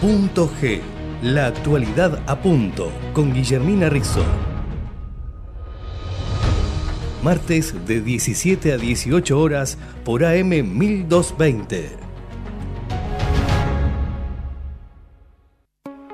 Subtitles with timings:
[0.00, 0.80] Punto G.
[1.22, 4.24] La actualidad a punto con Guillermina Rizzo.
[7.22, 12.09] Martes de 17 a 18 horas por AM 1220.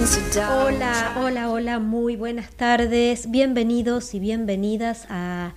[0.00, 5.52] Hola, hola, hola, muy buenas tardes, bienvenidos y bienvenidas a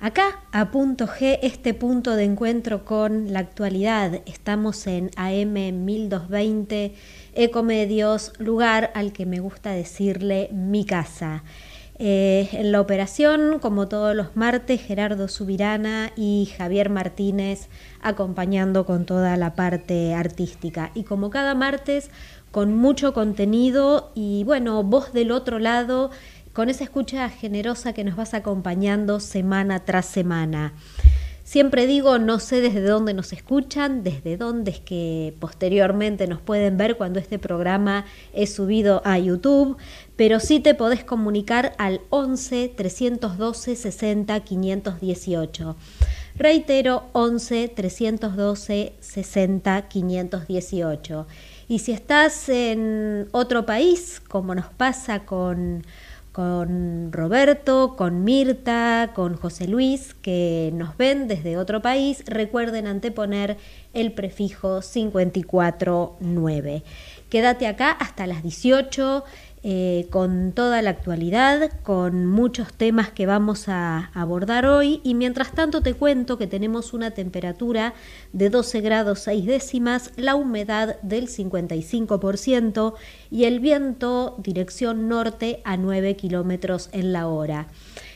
[0.00, 4.22] acá, a Punto G, este punto de encuentro con la actualidad.
[4.24, 6.94] Estamos en AM 1220
[7.34, 11.44] Ecomedios, lugar al que me gusta decirle mi casa.
[11.98, 17.68] Eh, en la operación, como todos los martes, Gerardo Subirana y Javier Martínez
[18.00, 20.90] acompañando con toda la parte artística.
[20.94, 22.10] Y como cada martes,
[22.52, 26.10] con mucho contenido y bueno, vos del otro lado,
[26.52, 30.74] con esa escucha generosa que nos vas acompañando semana tras semana.
[31.44, 36.76] Siempre digo, no sé desde dónde nos escuchan, desde dónde es que posteriormente nos pueden
[36.76, 39.76] ver cuando este programa es subido a YouTube,
[40.14, 45.76] pero sí te podés comunicar al 11 312 60 518.
[46.36, 51.26] Reitero, 11 312 60 518.
[51.68, 55.82] Y si estás en otro país, como nos pasa con,
[56.32, 63.58] con Roberto, con Mirta, con José Luis, que nos ven desde otro país, recuerden anteponer
[63.92, 66.82] el prefijo 549.
[67.28, 69.24] Quédate acá hasta las 18
[69.64, 75.52] eh, con toda la actualidad, con muchos temas que vamos a abordar hoy y mientras
[75.52, 77.94] tanto te cuento que tenemos una temperatura
[78.32, 82.94] de 12 grados 6 décimas, la humedad del 55%
[83.30, 87.68] y el viento dirección norte a 9 kilómetros en la hora.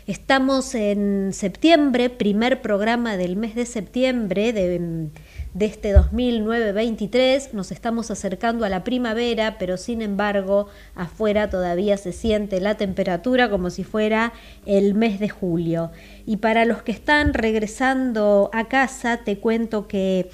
[0.09, 5.11] Estamos en septiembre, primer programa del mes de septiembre de
[5.57, 7.53] de este 2009-23.
[7.53, 13.49] Nos estamos acercando a la primavera, pero sin embargo afuera todavía se siente la temperatura
[13.49, 14.35] como si fuera
[14.67, 15.91] el mes de julio.
[16.27, 20.29] Y para los que están regresando a casa, te cuento que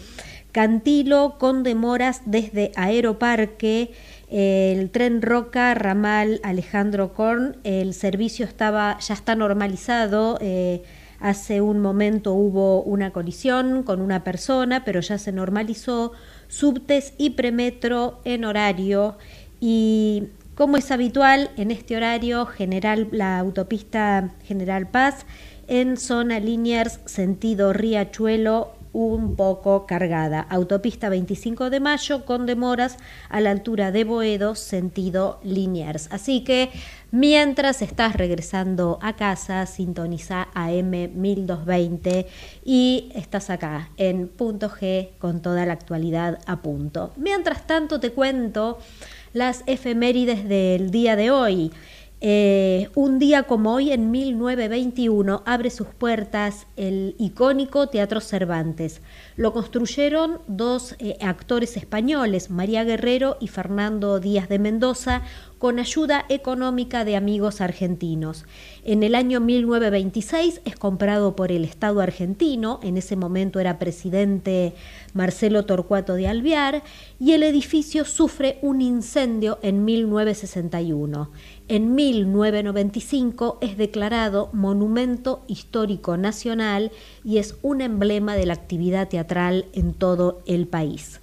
[0.51, 3.93] Cantilo con demoras desde Aeroparque,
[4.29, 10.39] el tren Roca, ramal Alejandro Korn, el servicio estaba, ya está normalizado.
[10.43, 10.83] Eh,
[11.23, 16.11] Hace un momento hubo una colisión con una persona, pero ya se normalizó.
[16.49, 19.17] Subtes y premetro en horario
[19.61, 20.25] y
[20.57, 25.25] como es habitual en este horario, general, la autopista General Paz
[25.69, 30.41] en zona Liniers sentido Riachuelo un poco cargada.
[30.41, 36.09] Autopista 25 de mayo con demoras a la altura de Boedo, sentido Liniers.
[36.13, 36.71] Así que
[37.13, 42.27] mientras estás regresando a casa, sintoniza AM 1220
[42.65, 47.13] y estás acá en punto G con toda la actualidad a punto.
[47.17, 48.79] Mientras tanto te cuento
[49.33, 51.71] las efemérides del día de hoy.
[52.25, 59.01] Eh, un día como hoy, en 1921, abre sus puertas el icónico Teatro Cervantes.
[59.35, 65.23] Lo construyeron dos eh, actores españoles, María Guerrero y Fernando Díaz de Mendoza,
[65.63, 68.47] con ayuda económica de amigos argentinos.
[68.85, 74.75] En el año 1926 es comprado por el Estado argentino, en ese momento era presidente
[75.15, 76.83] Marcelo Torcuato de Alvear,
[77.21, 81.31] y el edificio sufre un incendio en 1961.
[81.69, 86.91] En 1995 es declarado Monumento Histórico Nacional
[87.23, 91.22] y es un emblema de la actividad teatral en todo el país.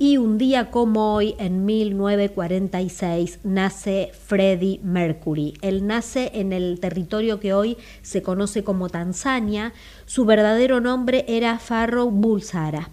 [0.00, 5.54] Y un día como hoy, en 1946, nace Freddie Mercury.
[5.60, 9.72] Él nace en el territorio que hoy se conoce como Tanzania.
[10.06, 12.90] Su verdadero nombre era Farrokh Bulsara.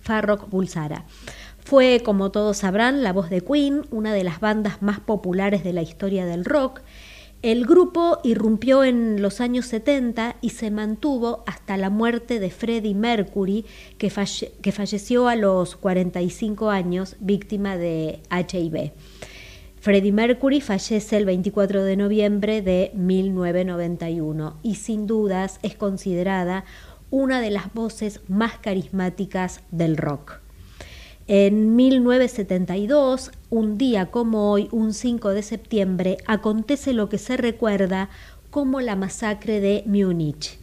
[0.00, 1.04] Farrokh Bulsara.
[1.62, 5.74] Fue, como todos sabrán, la voz de Queen, una de las bandas más populares de
[5.74, 6.80] la historia del rock.
[7.44, 12.94] El grupo irrumpió en los años 70 y se mantuvo hasta la muerte de Freddie
[12.94, 13.66] Mercury,
[13.98, 18.92] que, falleció a los 45 años víctima de HIV.
[19.78, 26.64] Freddie Mercury fallece el 24 de noviembre de 1991 y sin dudas es considerada
[27.10, 30.43] una de las voces más carismáticas del rock.
[31.26, 38.10] En 1972, un día como hoy, un 5 de septiembre, acontece lo que se recuerda
[38.50, 40.58] como la masacre de Múnich.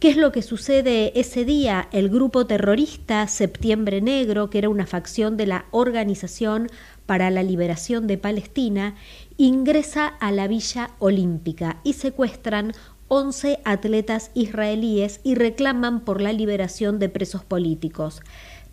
[0.00, 1.88] ¿Qué es lo que sucede ese día?
[1.90, 6.68] El grupo terrorista Septiembre Negro, que era una facción de la Organización
[7.06, 8.96] para la Liberación de Palestina,
[9.38, 12.74] ingresa a la Villa Olímpica y secuestran
[13.08, 18.20] 11 atletas israelíes y reclaman por la liberación de presos políticos.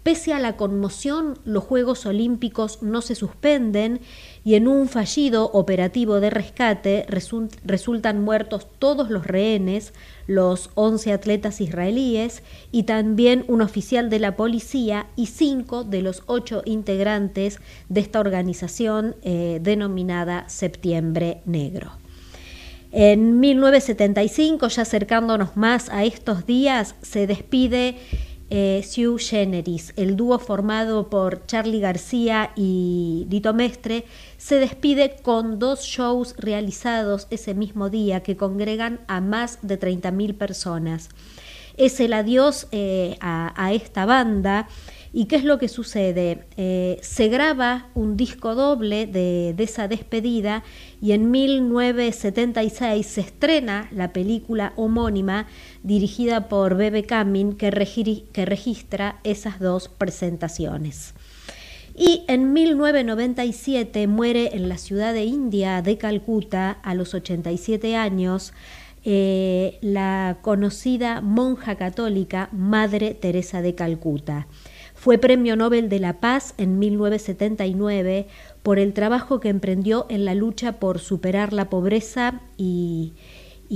[0.03, 3.99] Pese a la conmoción, los Juegos Olímpicos no se suspenden
[4.43, 9.93] y en un fallido operativo de rescate resultan muertos todos los rehenes,
[10.25, 16.23] los 11 atletas israelíes y también un oficial de la policía y cinco de los
[16.25, 21.91] ocho integrantes de esta organización eh, denominada Septiembre Negro.
[22.91, 27.97] En 1975, ya acercándonos más a estos días, se despide
[28.51, 34.03] eh, Sue Generis, el dúo formado por Charlie García y Dito Mestre,
[34.37, 40.37] se despide con dos shows realizados ese mismo día que congregan a más de 30.000
[40.37, 41.09] personas.
[41.77, 44.67] Es el adiós eh, a esta banda
[45.13, 46.45] ¿Y qué es lo que sucede?
[46.55, 50.63] Eh, se graba un disco doble de, esa despedida
[51.01, 55.47] y en 1976 se estrena la película homónima
[55.83, 61.13] dirigida por Bebe Camin que, registra esas dos presentaciones.
[61.93, 68.53] Y en 1997 muere en la ciudad de India de Calcuta a los 87 años
[69.03, 74.47] eh, la conocida monja católica Madre Teresa de Calcuta.
[75.01, 78.27] Fue Premio Nobel de la Paz en 1979
[78.61, 83.13] por el trabajo que emprendió en la lucha por superar la pobreza y,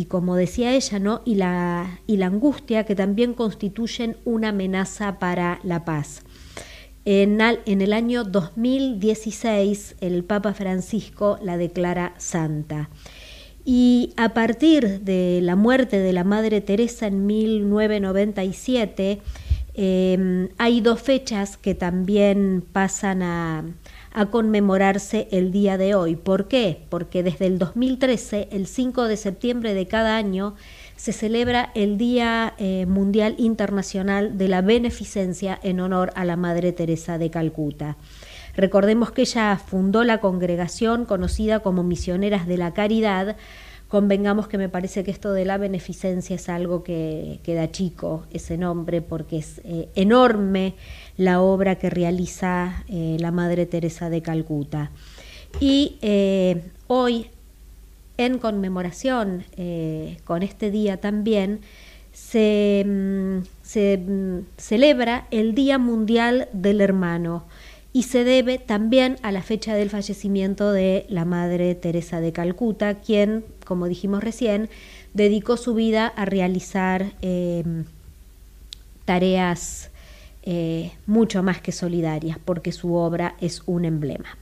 [0.07, 1.23] como decía ella, ¿no?
[1.25, 6.21] y, la, y la angustia que también constituyen una amenaza para la paz.
[7.05, 12.91] En, en, el año 2016 el Papa Francisco la declara santa.
[13.65, 19.21] Y a partir de la muerte de la Madre Teresa en 1997,
[19.77, 23.65] Em, hay dos fechas que también pasan a,
[24.31, 26.15] conmemorarse el día de hoy.
[26.15, 26.85] ¿Por qué?
[26.87, 30.55] Porque desde el 2013, el 5 de septiembre de cada año,
[30.95, 36.71] se celebra el Día eh, Mundial Internacional de la Beneficencia en honor a la Madre
[36.71, 37.97] Teresa de Calcuta.
[38.55, 43.35] Recordemos que ella fundó la congregación conocida como Misioneras de la Caridad,
[43.95, 48.57] convengamos que me parece que esto de la beneficencia es algo que, queda chico, ese
[48.57, 50.73] nombre, porque es eh, enorme
[51.15, 54.91] la obra que realiza eh, la Madre Teresa de Calcuta.
[55.61, 57.27] Y eh, hoy,
[58.17, 59.45] en conmemoración
[60.25, 61.61] con este día también,
[62.11, 67.45] se, mm, se mm, celebra el Día Mundial del Hermano
[67.95, 72.95] y se debe también a la fecha del fallecimiento de la Madre Teresa de Calcuta,
[72.95, 74.69] quien, como dijimos recién,
[75.13, 77.85] dedicó su vida a realizar em,
[79.03, 79.89] tareas
[80.43, 84.37] eh, mucho más que solidarias, porque su obra es un emblema.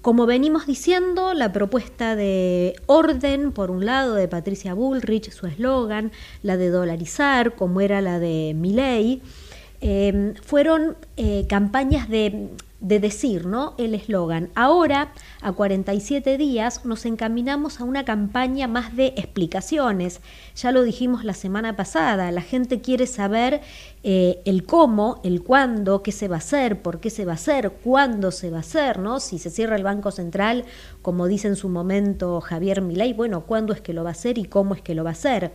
[0.00, 6.12] Como venimos diciendo, la propuesta de orden, por un lado, de Patricia Bullrich, su eslogan,
[6.44, 9.22] la de dolarizar, como era la de Milley,
[9.80, 12.48] Em, fueron eh, campañas de,
[12.80, 13.74] de, decir, ¿no?
[13.78, 14.50] El eslogan.
[14.56, 20.20] Ahora, a 47 días, nos encaminamos a una campaña más de explicaciones.
[20.56, 23.60] Ya lo dijimos la semana pasada, la gente quiere saber
[24.02, 27.34] eh, el cómo, el cuándo, qué se va a hacer, por qué se va a
[27.36, 29.20] hacer, cuándo se va a hacer, ¿no?
[29.20, 30.64] Si se cierra el Banco Central,
[31.02, 34.38] como dice en su momento Javier Milei, bueno, ¿cuándo es que lo va a hacer
[34.38, 35.52] y cómo es que lo va a hacer?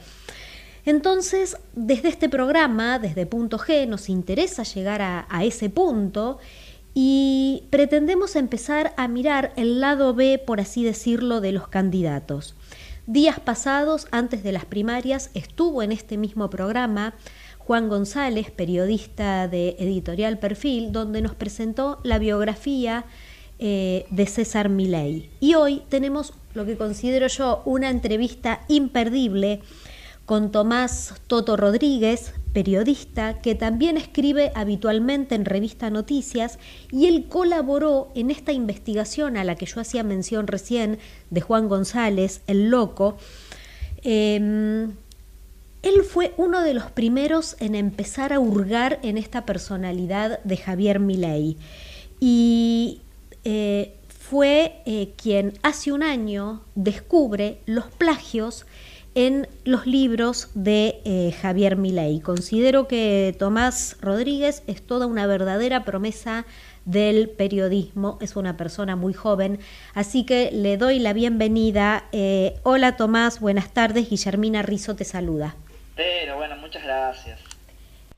[0.86, 6.40] Entonces, desde este programa, desde Punto G, nos interesa llegar a, ese punto
[6.94, 12.56] y pretendemos empezar a mirar el lado B, por así decirlo, de los candidatos.
[13.08, 17.14] Días pasados, antes de las primarias, estuvo en este mismo programa
[17.60, 23.06] Juan González, periodista de Editorial Perfil, donde nos presentó la biografía
[23.60, 25.30] eh, de César Milei.
[25.40, 29.62] Y hoy tenemos lo que considero yo una entrevista imperdible
[30.26, 36.60] con Tomás Toto Rodríguez, periodista que también escribe habitualmente en Revista Noticias
[36.92, 41.00] y él colaboró en esta investigación a la que yo hacía mención recién
[41.30, 43.18] de Juan González, el loco.
[44.04, 44.94] Em,
[45.82, 51.00] él fue uno de los primeros en empezar a hurgar en esta personalidad de Javier
[51.00, 51.58] Milei
[52.22, 53.02] y
[53.44, 58.66] eh, fue eh, quien hace un año descubre los plagios
[59.16, 62.20] en los libros de eh, Javier Milei.
[62.20, 66.46] Considero que Tomás Rodríguez es toda una verdadera promesa
[66.86, 69.60] del periodismo, es una persona muy joven,
[69.94, 72.06] así que le doy la bienvenida.
[72.12, 75.56] Eh, hola Tomás, buenas tardes, Guillermina Rizo te saluda.
[75.96, 77.40] Pero bueno, muchas gracias.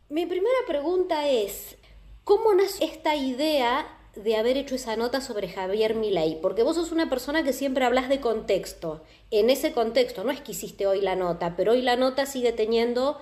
[0.09, 1.77] Mi primera pregunta es,
[2.23, 3.85] ¿cómo nace esta idea
[4.15, 6.39] de haber hecho esa nota sobre Javier Milei?
[6.41, 9.03] Porque vos sos una persona que siempre hablas de contexto.
[9.31, 12.51] En ese contexto, no es que hiciste hoy la nota, pero hoy la nota sigue
[12.51, 13.19] teniendo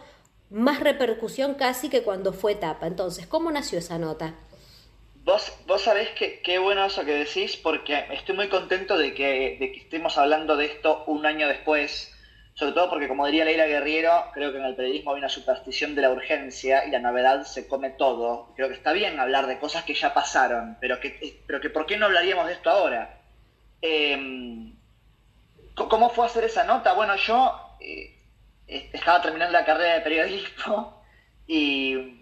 [0.49, 2.87] más repercusión casi que cuando fue tapa.
[2.87, 4.35] Entonces, ¿cómo nació esa nota?
[5.23, 9.57] Vos, vos sabés que qué bueno eso que decís, porque estoy muy contento de que,
[9.59, 12.13] de que estemos hablando de esto un año después
[12.55, 15.95] sobre todo porque, como diría Leila Guerriero, creo que en el periodismo hay una superstición
[15.95, 18.53] de la urgencia y la novedad se come todo.
[18.55, 21.87] Creo que está bien hablar de cosas que ya pasaron, pero que, pero que ¿por
[21.87, 23.21] qué no hablaríamos de esto ahora?
[23.81, 24.75] Em,
[25.75, 26.93] ¿Cómo fue hacer esa nota?
[26.93, 28.19] Bueno, yo eh,
[28.67, 31.03] estaba terminando la carrera de periodismo
[31.47, 32.21] y,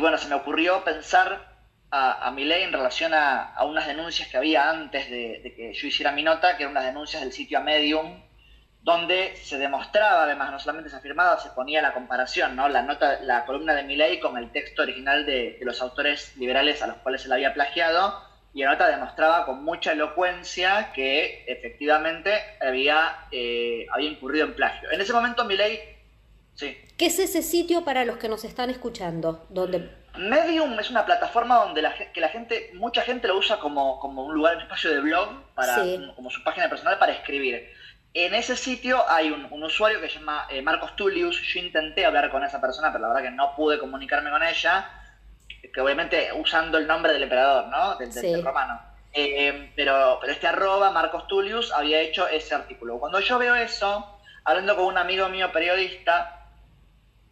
[0.00, 1.56] bueno, se me ocurrió pensar
[1.90, 5.72] a, a mi ley en relación a, unas denuncias que había antes de, de que
[5.72, 8.25] yo hiciera mi nota, que eran unas denuncias del sitio Medium,
[8.86, 12.68] donde se demostraba, además, no solamente se afirmaba, se ponía la comparación, ¿no?
[12.68, 16.86] La nota, la columna de Milley con el texto original de, los autores liberales a
[16.86, 18.22] los cuales se la había plagiado,
[18.54, 24.88] y la nota demostraba con mucha elocuencia que efectivamente había, eh, había incurrido en plagio.
[24.92, 25.80] En ese momento Milley,
[26.54, 26.78] sí.
[26.96, 29.46] ¿Qué es ese sitio para los que nos están escuchando?
[29.48, 29.90] Donde...
[30.16, 34.26] Medium es una plataforma donde la, que la gente, mucha gente lo usa como, como
[34.26, 35.76] un lugar, un espacio de blog, para,
[36.14, 37.74] como su página personal para escribir.
[38.18, 41.38] En ese sitio hay un, usuario que se llama eh, Marcos Tullius.
[41.52, 44.88] Yo intenté hablar con esa persona, pero la verdad que no pude comunicarme con ella.
[45.60, 47.96] Que obviamente usando el nombre del emperador, ¿no?
[47.96, 48.80] Del, romano.
[49.12, 52.98] Eh, pero, pero este arroba, Marcos Tullius, había hecho ese artículo.
[52.98, 56.48] Cuando yo veo eso, hablando con un amigo mío periodista,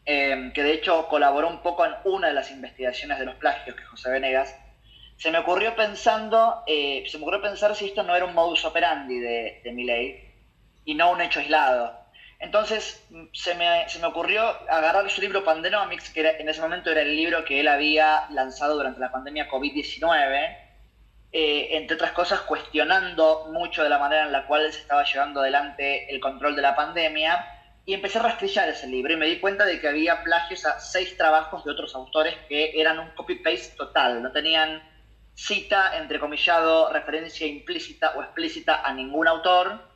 [0.04, 3.74] eh, que de hecho colaboró un poco en una de las investigaciones de los plagios,
[3.74, 4.54] que es José Venegas,
[5.16, 9.18] se me ocurrió pensando, se me ocurrió pensar si esto no era un modus operandi
[9.18, 9.72] de, de
[10.84, 12.04] y no un hecho aislado.
[12.38, 17.00] Entonces se me, se me, ocurrió agarrar su libro Pandenomics, que en ese momento era
[17.00, 20.56] el libro que él había lanzado durante la pandemia COVID-19,
[21.32, 25.40] eh, entre otras cosas cuestionando mucho de la manera en la cual se estaba llevando
[25.40, 27.46] adelante el control de la pandemia,
[27.86, 30.80] y empecé a rastrillar ese libro y me di cuenta de que había plagios a
[30.80, 34.82] seis trabajos de otros autores que eran un copy-paste total, no tenían
[35.34, 39.93] cita, entrecomillado, referencia implícita o explícita a ningún autor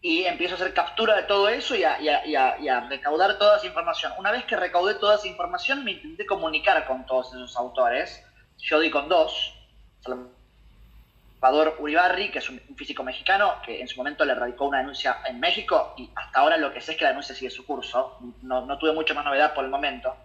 [0.00, 4.12] y empiezo a hacer captura de todo eso y a, recaudar toda esa información.
[4.18, 8.24] Una vez que recaudé toda esa información, me intenté comunicar con todos esos autores.
[8.58, 9.52] Yo di con dos.
[11.40, 15.18] Salvador Uribarri, que es un físico mexicano, que en su momento le radicó una denuncia
[15.26, 18.18] en México y hasta ahora lo que sé es que la denuncia sigue su curso.
[18.42, 20.16] No, no tuve mucha más novedad por el momento.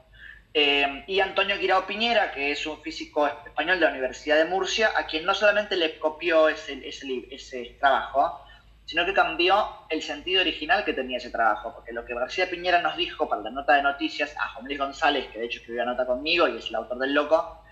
[0.53, 4.91] Eh, y Antonio Guirao Piñera, que es un físico español de la Universidad de Murcia,
[4.95, 8.43] a quien no solamente le copió ese trabajo,
[8.91, 12.81] sino que cambió el sentido original que tenía ese trabajo, porque lo que García Piñera
[12.81, 15.85] nos dijo para la nota de noticias a Juan Luis González, que de hecho escribió
[15.85, 17.63] la nota conmigo y es el autor del loco,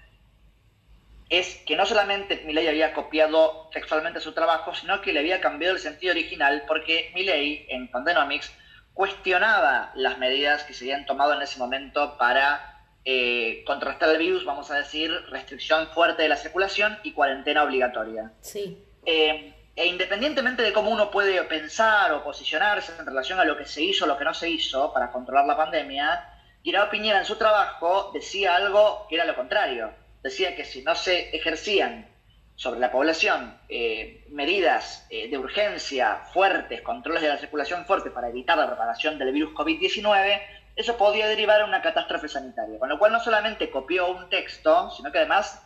[1.28, 5.76] es que no solamente Milley había copiado textualmente su trabajo, sino que le había cambiado
[5.76, 8.54] el sentido original, porque Milley en Pandenomics
[8.94, 14.46] cuestionaba las medidas que se habían tomado en ese momento para eh, contrastar el virus,
[14.46, 18.32] vamos a decir, restricción fuerte de la circulación y cuarentena obligatoria.
[18.40, 18.86] Sí.
[19.06, 23.64] Eh, e independientemente de cómo uno puede pensar o posicionarse en relación a lo que
[23.64, 27.26] se hizo o lo que no se hizo para controlar la pandemia, Guirao Piñera en
[27.26, 29.94] su trabajo decía algo que era lo contrario.
[30.22, 32.10] Decía que si no se ejercían
[32.56, 38.28] sobre la población eh, medidas eh, de urgencia fuertes, controles de la circulación fuertes para
[38.28, 40.42] evitar la propagación del virus COVID-19,
[40.76, 42.78] eso podía derivar en una catástrofe sanitaria.
[42.80, 45.66] Con lo cual no solamente copió un texto, sino que además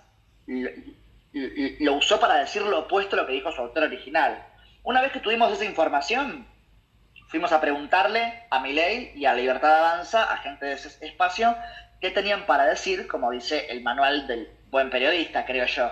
[1.34, 4.46] lo, usó para decir lo opuesto a lo que dijo su autor original.
[4.84, 6.46] Una vez que tuvimos esa información,
[7.28, 11.56] fuimos a preguntarle a Milei y a Libertad Avanza, a gente de ese espacio,
[12.00, 15.92] qué tenían para decir, como dice el manual del buen periodista, creo yo.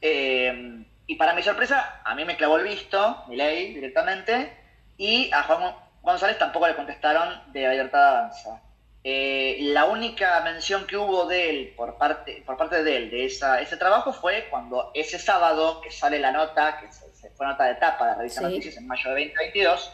[0.00, 4.52] Eh, y para mi sorpresa, a mí me clavó el visto, mi ley directamente,
[4.96, 8.60] y a Juan González tampoco le contestaron de libertad avanza.
[9.06, 13.26] Eh, la única mención que hubo de él por parte, por parte de él de
[13.26, 17.64] esa, ese trabajo fue cuando ese sábado que sale la nota, que se, fue nota
[17.64, 19.92] de tapa de Revista Noticias en mayo de 2022,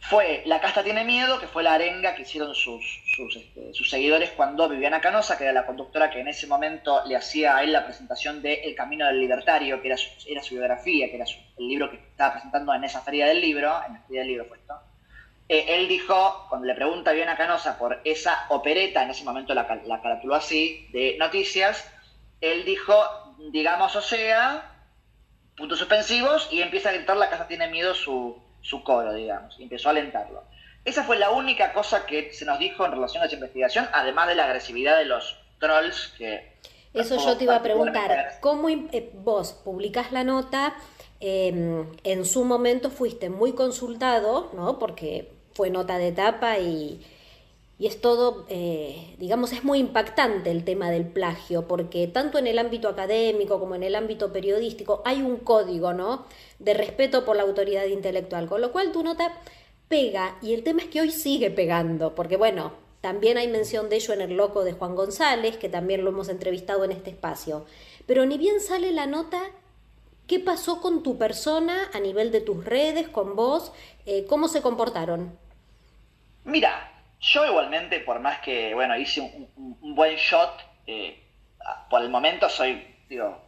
[0.00, 2.82] fue La Casta Tiene Miedo, que fue la arenga que hicieron sus,
[3.36, 7.14] este, sus, seguidores cuando Viviana Canosa, que era la conductora que en ese momento le
[7.14, 10.54] hacía a él la presentación de El Camino del Libertario, que era su, era su
[10.54, 14.00] biografía, que era el libro que estaba presentando en esa feria del libro, en la
[14.00, 14.87] feria del libro fue esto.
[15.48, 19.54] Eh, él dijo, cuando le pregunta a Viviana Canosa por esa opereta, en ese momento
[19.54, 21.90] la, la caratuló así, de noticias,
[22.40, 22.94] él dijo,
[23.50, 24.74] digamos o sea,
[25.56, 29.62] puntos suspensivos, y empieza a gritar La Casa Tiene Miedo su su coro, digamos, y
[29.62, 30.42] empezó a alentarlo.
[30.84, 34.28] Esa fue la única cosa que se nos dijo en relación a esa investigación, además
[34.28, 36.58] de la agresividad de los trolls que...
[36.94, 40.74] Eso yo te iba a preguntar, ¿cómo eh, vos publicás la nota?
[41.20, 44.78] Em, en su momento fuiste muy consultado, ¿no?
[44.78, 47.04] Porque fue nota de etapa y,
[47.80, 52.46] y es todo, eh, digamos, es muy impactante el tema del plagio, porque tanto en
[52.46, 56.26] el ámbito académico como en el ámbito periodístico hay un código, ¿no?
[56.60, 59.32] De respeto por la autoridad intelectual, con lo cual tu nota
[59.88, 63.96] pega, y el tema es que hoy sigue pegando, porque bueno, también hay mención de
[63.96, 67.64] ello en el loco de Juan González, que también lo hemos entrevistado en este espacio.
[68.06, 69.40] Pero ni bien sale la nota,
[70.28, 73.72] ¿qué pasó con tu persona a nivel de tus redes, con vos?
[74.06, 75.47] Eh, ¿Cómo se comportaron?
[76.48, 81.22] Mira, yo igualmente, por más que, bueno, hice un, buen shot, eh,
[81.90, 83.44] por el momento soy, digo,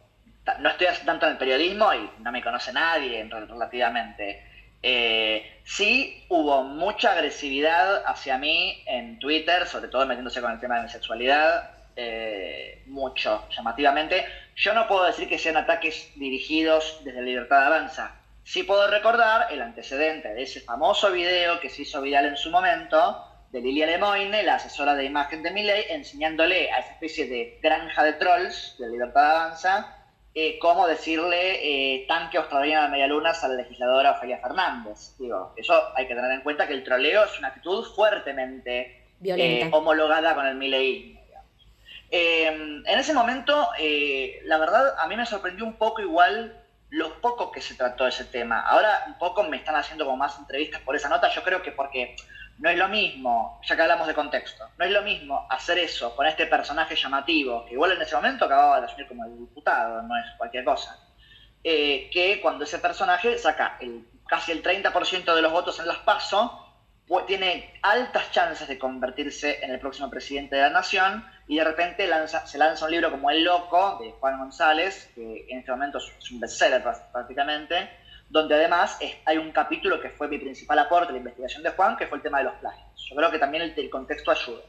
[0.59, 4.45] no estoy tanto en el periodismo y no me conoce nadie relativamente.
[4.83, 10.77] Eh, sí hubo mucha agresividad hacia mí en Twitter, sobre todo metiéndose con el tema
[10.77, 14.25] de mi sexualidad, eh, mucho, llamativamente.
[14.55, 18.20] Yo no puedo decir que sean ataques dirigidos desde Libertad de Avanza.
[18.43, 22.49] Sí puedo recordar el antecedente de ese famoso video que se hizo viral en su
[22.49, 27.59] momento, de Lilia Lemoine, la asesora de imagen de Milley, enseñándole a esa especie de
[27.61, 29.97] granja de trolls de Libertad de Avanza
[30.33, 31.59] eh, cómo decirle
[31.95, 35.13] eh, tanque australiano de medialunas a la legisladora Ofelia Fernández.
[35.19, 39.69] Digo, eso hay que tener en cuenta que el troleo es una actitud fuertemente eh,
[39.73, 41.19] homologada con el Milley.
[42.09, 43.67] en ese momento,
[44.45, 46.60] la verdad, a mí me sorprendió un poco igual
[46.91, 48.61] lo poco que se trató ese tema.
[48.61, 51.71] Ahora un poco me están haciendo como más entrevistas por esa nota, yo creo que
[51.71, 52.15] porque
[52.59, 56.15] no es lo mismo, ya que hablamos de contexto, no es lo mismo hacer eso
[56.15, 60.17] con este personaje llamativo, que igual en ese momento acababa de asumir como diputado, no
[60.17, 60.99] es cualquier cosa,
[61.63, 65.97] eh, que cuando ese personaje saca el, casi el 30% de los votos en las
[65.99, 66.67] PASO,
[67.27, 72.09] tiene altas chances de convertirse en el próximo presidente de la nación y de repente
[72.45, 76.31] se lanza un libro como El Loco de Juan González, que en este momento es
[76.31, 77.89] un bestseller prácticamente,
[78.29, 81.97] donde además hay un capítulo que fue mi principal aporte a la investigación de Juan,
[81.97, 83.05] que fue el tema de los plagios.
[83.09, 84.61] Yo creo que también el, contexto ayuda.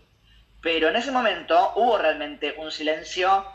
[0.60, 3.46] Pero en ese momento hubo realmente un silencio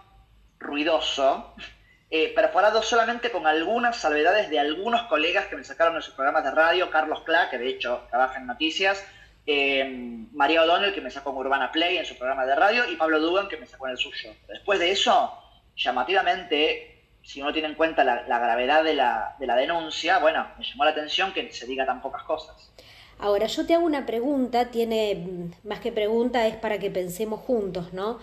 [0.58, 1.54] ruidoso,
[2.10, 6.46] eh, perforado solamente con algunas salvedades de algunos colegas que me sacaron de sus programas
[6.46, 9.06] de radio, Carlos Cla, que de hecho trabaja en noticias,
[9.48, 12.98] eh, María O'Donnell, que me sacó en Urbana Play en su programa de radio, y
[12.98, 14.32] Pablo Dugan, que me sacó en el suyo.
[14.48, 15.34] Después de eso,
[15.76, 20.66] llamativamente, si uno tiene en cuenta la, gravedad de la, de la denuncia, bueno, me
[20.66, 22.72] llamó la atención que se diga tan pocas cosas.
[23.20, 27.40] Ahora, yo te hago una pregunta, tiene mm, más que pregunta, es para que pensemos
[27.40, 28.20] juntos, ¿no?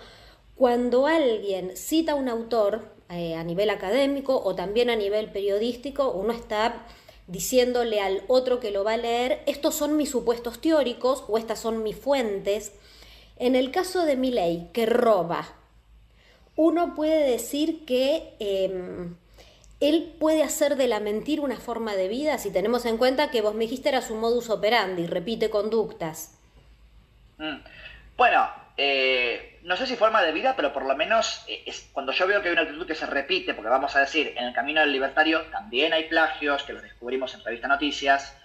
[0.54, 6.12] Cuando alguien cita a un autor eh, a nivel académico o también a nivel periodístico,
[6.12, 6.86] uno está
[7.26, 11.58] diciéndole al otro que lo va a leer, estos son mis supuestos teóricos o estas
[11.58, 12.72] son mis fuentes.
[13.36, 15.46] En el caso de ley que roba,
[16.56, 19.16] uno puede decir que em,
[19.80, 23.42] él puede hacer de la mentira una forma de vida si tenemos en cuenta que
[23.42, 26.38] vos me dijiste era su modus operandi, repite conductas.
[27.38, 27.56] Mm.
[28.16, 32.12] Bueno, eh, no sé si forma de vida, pero por lo menos eh, es, cuando
[32.12, 34.52] yo veo que hay una actitud que se repite, porque vamos a decir, en el
[34.52, 38.36] camino del libertario también hay plagios, que los descubrimos en Revista Noticias,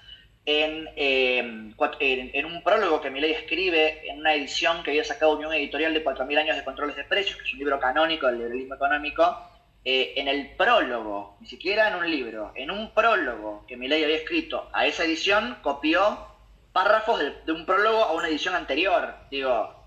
[0.45, 5.53] en, eh, en, un prólogo que Milei escribe en una edición que había sacado Unión
[5.53, 8.75] Editorial de 4.000 años de controles de precios, que es un libro canónico del liberalismo
[8.75, 9.45] económico,
[9.83, 14.69] en el prólogo, ni siquiera en un libro, en un prólogo que Milei había escrito
[14.73, 16.27] a esa edición, copió
[16.73, 19.15] párrafos de, de un prólogo a una edición anterior.
[19.31, 19.78] Digo,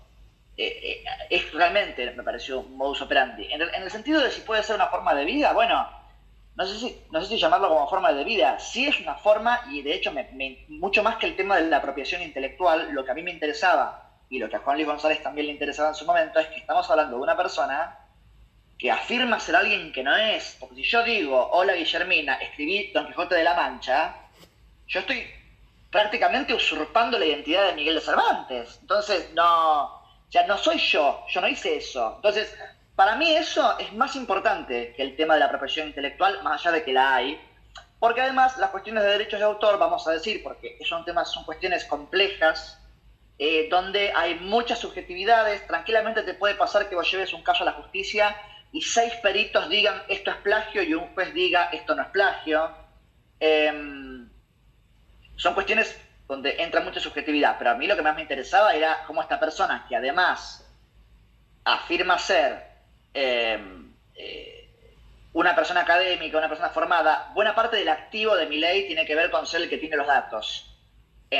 [0.55, 3.51] eh, eh, es realmente, me pareció un modus operandi.
[3.51, 5.87] En el, sentido de si puede ser una forma de vida, bueno,
[6.55, 8.59] no sé si, no sé si llamarlo como forma de vida.
[8.59, 10.13] Sí es una forma, y de hecho,
[10.69, 14.11] mucho más que el tema de la apropiación intelectual, lo que a mí me interesaba,
[14.29, 16.57] y lo que a Juan Luis González también le interesaba en su momento, es que
[16.57, 17.99] estamos hablando de una persona
[18.77, 20.57] que afirma ser alguien que no es.
[20.59, 24.15] Porque si yo digo, hola Guillermina, escribí Don Quijote de la Mancha,
[24.87, 25.25] yo estoy
[25.91, 28.79] prácticamente usurpando la identidad de Miguel de Cervantes.
[28.81, 30.02] Entonces, no
[30.33, 32.13] sea, no soy yo, yo no hice eso.
[32.15, 32.51] Entonces,
[32.95, 36.71] para mí eso es más importante que el tema de la apropiación intelectual, más allá
[36.71, 37.39] de que la hay,
[37.99, 41.43] porque además las cuestiones de derechos de autor, vamos a decir, porque son temas, son
[41.43, 42.79] cuestiones complejas,
[43.37, 47.65] eh, donde hay muchas subjetividades, tranquilamente te puede pasar que vos lleves un caso a
[47.65, 48.35] la justicia
[48.71, 52.71] y seis peritos digan esto es plagio y un juez diga esto no es plagio.
[53.39, 54.27] Em,
[55.35, 55.95] son cuestiones
[56.27, 59.39] donde entra mucha subjetividad, pero a mí lo que más me interesaba era cómo esta
[59.39, 60.65] persona, que además
[61.65, 62.63] afirma ser
[63.13, 63.61] eh,
[64.15, 64.69] eh,
[65.33, 69.15] una persona académica, una persona formada, buena parte del activo de mi ley tiene que
[69.15, 70.69] ver con ser el que tiene los datos.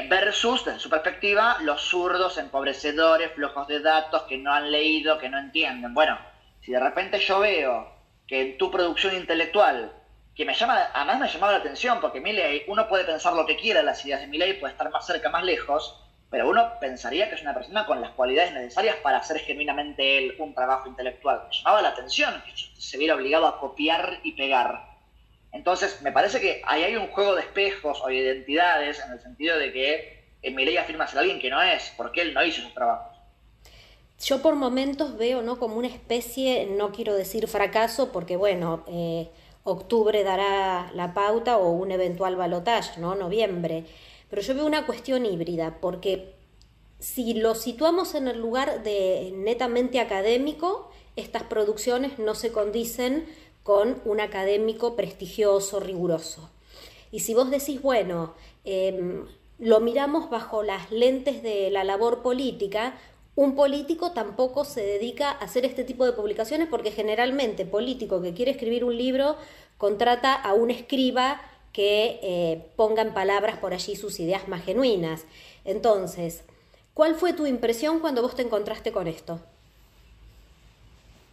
[0.10, 5.30] Versus, desde su perspectiva, los zurdos, empobrecedores, flojos de datos, que no han leído, que
[5.30, 5.94] no entienden.
[5.94, 6.18] Bueno,
[6.62, 7.94] si de repente yo veo
[8.28, 9.94] que en tu producción intelectual
[10.36, 13.56] que me llama, además me llamaba la atención, porque Milley, uno puede pensar lo que
[13.56, 17.36] quiera, las ideas de Milley puede estar más cerca, más lejos, pero uno pensaría que
[17.36, 21.44] es una persona con las cualidades necesarias para hacer genuinamente él un trabajo intelectual.
[21.48, 24.94] Me llamaba la atención que se viera obligado a copiar y pegar.
[25.52, 29.22] Entonces, me parece que ahí hay un juego de espejos o de identidades, en el
[29.22, 32.74] sentido de que Milley afirma ser alguien que no es, porque él no hizo su
[32.74, 33.12] trabajo.
[34.20, 35.60] Yo por momentos veo, ¿no?
[35.60, 39.30] Como una especie, no quiero decir fracaso, porque bueno, eh,
[39.64, 43.16] octubre dará la pauta o un eventual balotaje, ¿no?
[43.16, 43.86] Noviembre.
[44.30, 46.34] Pero yo veo una cuestión híbrida, porque
[47.00, 53.26] si lo situamos en el lugar de netamente académico, estas producciones no se condicen
[53.64, 56.50] con un académico prestigioso, riguroso.
[57.12, 58.34] Y si vos decís, bueno,
[58.66, 59.26] em,
[59.60, 62.98] lo miramos bajo las lentes de la labor política,
[63.36, 68.34] un político tampoco se dedica a hacer este tipo de publicaciones porque generalmente político que
[68.34, 69.38] quiere escribir un libro
[69.78, 71.42] contrata a un escriba
[71.72, 75.26] que eh, ponga en palabras por allí sus ideas más genuinas.
[75.66, 76.44] Entonces,
[76.94, 79.40] ¿cuál fue tu impresión cuando vos te encontraste con esto?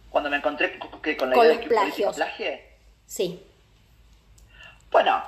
[0.09, 0.79] Cuando me encontré
[1.17, 2.15] con la idea de que plagios.
[2.15, 2.65] plagie.
[3.05, 3.43] Sí.
[4.91, 5.23] Bueno,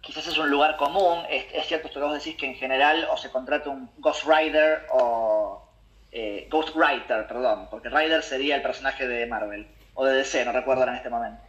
[0.00, 1.24] quizás es un lugar común.
[1.28, 5.69] Es, cierto esto que vos decís que en general o se contrata un ghostwriter o
[6.12, 10.84] eh, Ghostwriter, perdón, porque Rider sería el personaje de Marvel, o de DC, no recuerdo
[10.84, 11.42] en este momento.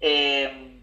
[0.00, 0.76] Eh,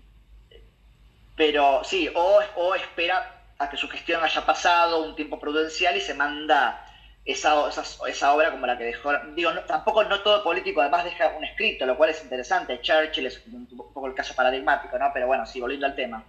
[1.36, 6.13] pero sí, o, espera a que su gestión haya pasado un tiempo prudencial y se
[6.13, 6.86] manda
[7.26, 7.69] esa,
[8.08, 9.12] esa, obra como la que dejó.
[9.36, 12.82] Digo, tampoco no todo político además deja un escrito, lo cual es interesante.
[12.82, 15.12] Churchill es un, poco el caso paradigmático, ¿no?
[15.13, 16.24] Pero bueno, sí, volviendo al tema.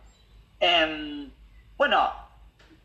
[0.60, 1.30] Em,
[1.76, 2.23] bueno,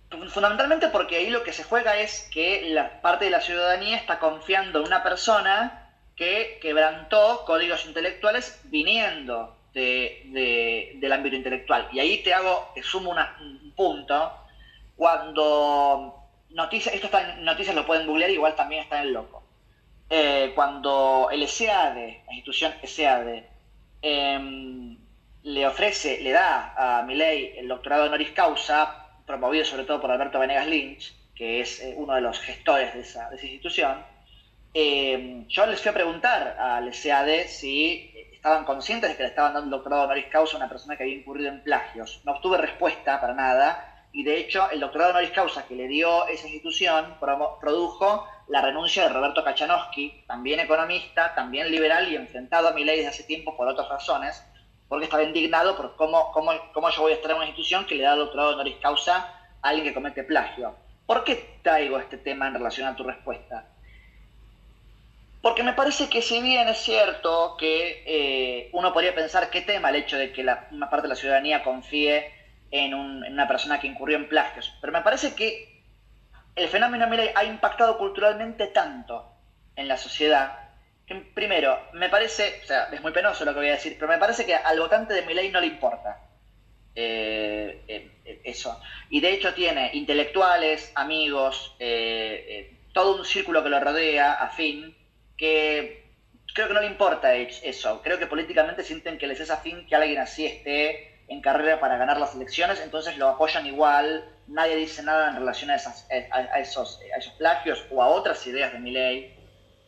[0.10, 4.20] Fundamentalmente porque ahí lo que se juega es que la parte de la ciudadanía está
[4.20, 11.88] confiando en una persona que quebrantó códigos intelectuales viniendo del ámbito intelectual.
[11.94, 14.34] Y ahí te hago, te sumo un punto,
[14.96, 16.16] cuando
[16.50, 19.44] noticias, esto está en noticias, lo pueden googlear, igual también está en el loco.
[20.10, 21.96] eh, cuando el SEAD,
[22.28, 23.44] la institución SEAD,
[24.02, 24.98] em,
[25.44, 30.40] le ofrece, le da a Milei el doctorado honoris causa, promovido sobre todo por Alberto
[30.40, 34.04] Venegas Lynch, que es eh, uno de los gestores de esa, institución,
[34.74, 39.54] em, yo les fui a preguntar al SEAD si estaban conscientes de que le estaban
[39.54, 42.22] dando el doctorado honoris causa a una persona que había incurrido en plagios.
[42.26, 46.28] No obtuve respuesta para nada, y de hecho el doctorado honoris causa que le dio
[46.28, 52.74] esa institución produjo la renuncia de Roberto Kachanowski, también economista, también liberal y enfrentado a
[52.74, 54.44] mi ley desde hace tiempo por otras razones,
[54.90, 57.96] porque estaba indignado por cómo, cómo, cómo yo voy a estar en una institución que
[57.96, 59.18] le da doctorado honoris causa
[59.62, 60.76] a alguien que comete plagio.
[61.06, 63.66] ¿Por qué traigo este tema en relación a tu respuesta?
[65.42, 69.90] Porque me parece que si bien es cierto que eh, uno podría pensar qué tema
[69.90, 72.34] el hecho de que una parte de la ciudadanía confíe
[72.72, 75.82] en, una persona que incurrió en plagios, pero me parece que
[76.56, 79.32] el fenómeno ha impactado culturalmente tanto
[79.76, 80.69] en la sociedad
[81.34, 84.18] primero, me parece, o sea, es muy penoso lo que voy a decir, pero me
[84.18, 86.30] parece que al votante de Milley no le importa
[86.96, 88.80] eh, eh, eso.
[89.10, 94.96] Y de hecho tiene intelectuales, amigos, eh, todo un círculo que lo rodea, afín,
[95.38, 96.04] que
[96.54, 98.02] creo que no le importa eso.
[98.02, 101.98] Creo que políticamente sienten que les es afín que alguien así esté en carrera para
[101.98, 106.60] ganar las elecciones, entonces lo apoyan igual, nadie dice nada en relación a, esas, a,
[106.60, 109.39] esos, a esos plagios o a otras ideas de mi ley.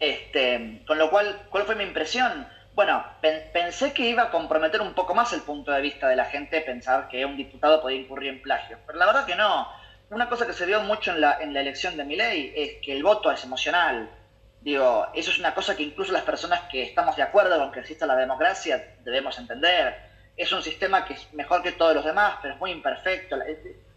[0.01, 2.47] Este, con lo cual, ¿cuál fue mi impresión?
[2.73, 3.05] Bueno,
[3.53, 6.59] pensé que iba a comprometer un poco más el punto de vista de la gente
[6.61, 9.67] pensar que un diputado podía incurrir en plagio, pero la verdad que no.
[10.09, 12.83] Una cosa que se vio mucho en la, en la elección de mi ley es
[12.83, 14.09] que el voto es emocional.
[14.61, 17.81] Digo, eso es una cosa que incluso las personas que estamos de acuerdo con que
[17.81, 19.95] exista la democracia debemos entender
[20.35, 23.37] es un sistema que es mejor que todos los demás, pero es muy imperfecto.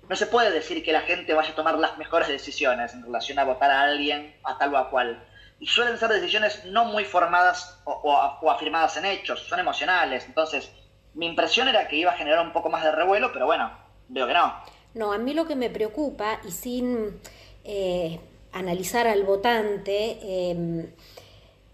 [0.07, 3.39] No se puede decir que la gente vaya a tomar las mejores decisiones en relación
[3.39, 5.19] a votar a alguien, a tal o a cual.
[5.65, 10.27] Y suelen ser decisiones no muy formadas o, afirmadas en hechos, son emocionales.
[10.27, 10.71] Entonces,
[11.15, 13.73] mi impresión era que iba a generar un poco más de revuelo, pero bueno,
[14.09, 14.53] veo que no.
[14.93, 17.19] No, a mí lo que me preocupa, y sin
[17.65, 18.21] eh,
[18.53, 20.87] analizar al votante, eh,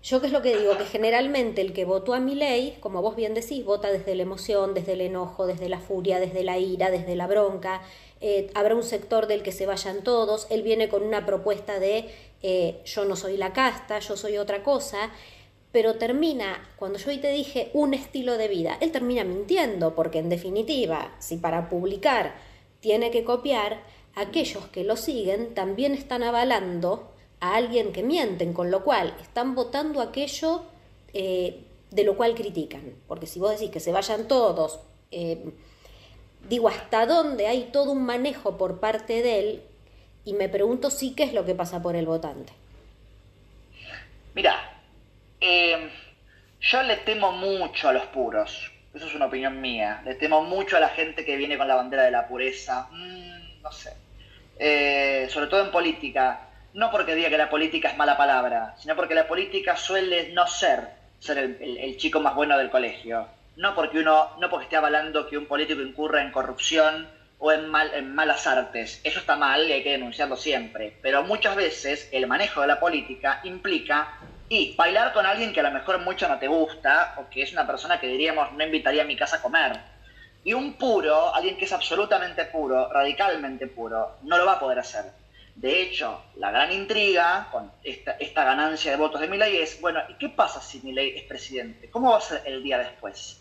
[0.04, 3.02] yo qué es lo que digo, que generalmente el que votó a mi ley, como
[3.02, 6.58] vos bien decís, vota desde la emoción, desde el enojo, desde la furia, desde la
[6.58, 7.82] ira, desde la bronca.
[8.20, 12.08] Eh, habrá un sector del que se vayan todos, él viene con una propuesta de
[12.42, 15.10] eh, yo no soy la casta, yo soy otra cosa,
[15.72, 20.18] pero termina, cuando yo hoy te dije un estilo de vida, él termina mintiendo, porque
[20.18, 22.34] en definitiva, si para publicar
[22.80, 23.82] tiene que copiar,
[24.14, 29.54] aquellos que lo siguen también están avalando a alguien que mienten, con lo cual están
[29.54, 30.62] votando aquello
[31.12, 32.94] eh, de lo cual critican.
[33.06, 35.52] Porque si vos decís que se vayan todos, eh,
[36.48, 39.62] digo, ¿hasta dónde hay todo un manejo por parte de él?
[40.30, 42.52] Y me pregunto sí qué es lo que pasa por el votante.
[44.32, 44.54] Mira,
[45.40, 45.90] eh,
[46.60, 48.70] yo le temo mucho a los puros.
[48.94, 50.02] Eso es una opinión mía.
[50.04, 52.86] Le temo mucho a la gente que viene con la bandera de la pureza.
[52.92, 53.90] Mm, no sé.
[55.28, 59.16] sobre todo en política no porque diga que la política es mala palabra, sino porque
[59.16, 63.26] la política suele no ser ser el, chico más bueno del colegio.
[63.56, 67.08] No porque uno, no porque esté avalando que un político incurra en corrupción
[67.40, 69.00] o en, mal, en malas artes.
[69.02, 70.96] Eso está mal y hay que denunciarlo siempre.
[71.02, 74.12] Pero muchas veces el manejo de la política implica
[74.48, 77.52] y bailar con alguien que a lo mejor mucho no te gusta o que es
[77.52, 79.80] una persona que diríamos no invitaría a mi casa a comer.
[80.44, 84.78] Y un puro, alguien que es absolutamente puro, radicalmente puro, no lo va a poder
[84.78, 85.04] hacer.
[85.54, 90.14] De hecho, la gran intriga con esta, ganancia de votos de Milei es, bueno, ¿y
[90.14, 91.90] qué pasa si Milei es presidente?
[91.90, 93.39] ¿Cómo va a ser el día después?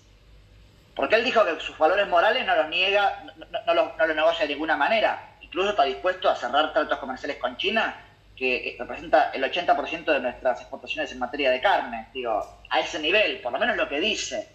[0.99, 3.23] Porque él dijo que sus valores morales no los niega,
[3.65, 5.37] no, los, no negocia de ninguna manera.
[5.39, 7.95] Incluso está dispuesto a cerrar tratos comerciales con China,
[8.35, 12.09] que representa el 80% de nuestras exportaciones en materia de carne.
[12.13, 14.49] Digo, a ese nivel, por lo menos lo que dice.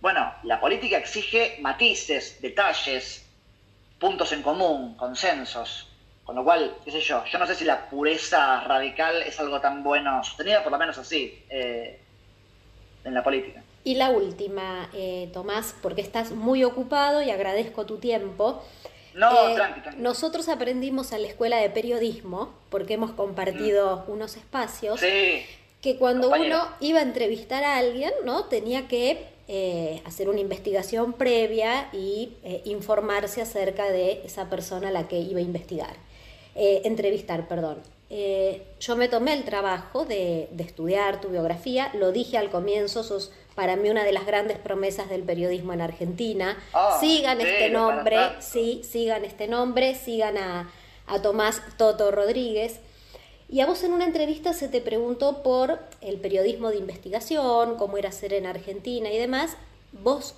[0.00, 3.28] Bueno, la política exige matices, detalles,
[3.98, 5.90] puntos en común, consensos.
[6.24, 9.60] Con lo cual, qué sé yo, yo no sé si la pureza radical es algo
[9.60, 12.00] tan bueno, sostenida por lo menos así, eh,
[13.04, 13.62] en la política.
[13.84, 18.62] Y la última, eh, Tomás, porque estás muy ocupado y agradezco tu tiempo.
[19.14, 19.58] No, eh,
[19.98, 24.10] Nosotros aprendimos en la escuela de periodismo, porque hemos compartido mm.
[24.10, 28.44] unos espacios, que cuando uno iba a entrevistar a alguien, ¿no?
[28.44, 29.32] Tenía que
[30.06, 32.32] hacer una investigación previa y
[32.64, 35.96] informarse acerca de esa persona a la que iba a investigar.
[36.54, 37.78] Eh, entrevistar, perdón.
[38.10, 43.32] Eh, yo me tomé el trabajo de, estudiar tu biografía, lo dije al comienzo, sos
[43.54, 46.56] para mí una de las grandes promesas del periodismo en Argentina.
[46.72, 50.70] Ah, sigan este nombre, sí, sigan este nombre, sigan a,
[51.22, 52.80] Tomás Toto Rodríguez.
[53.50, 57.98] Y a vos en una entrevista se te preguntó por el periodismo de investigación, cómo
[57.98, 59.58] era ser en Argentina y demás.
[59.92, 60.34] Vos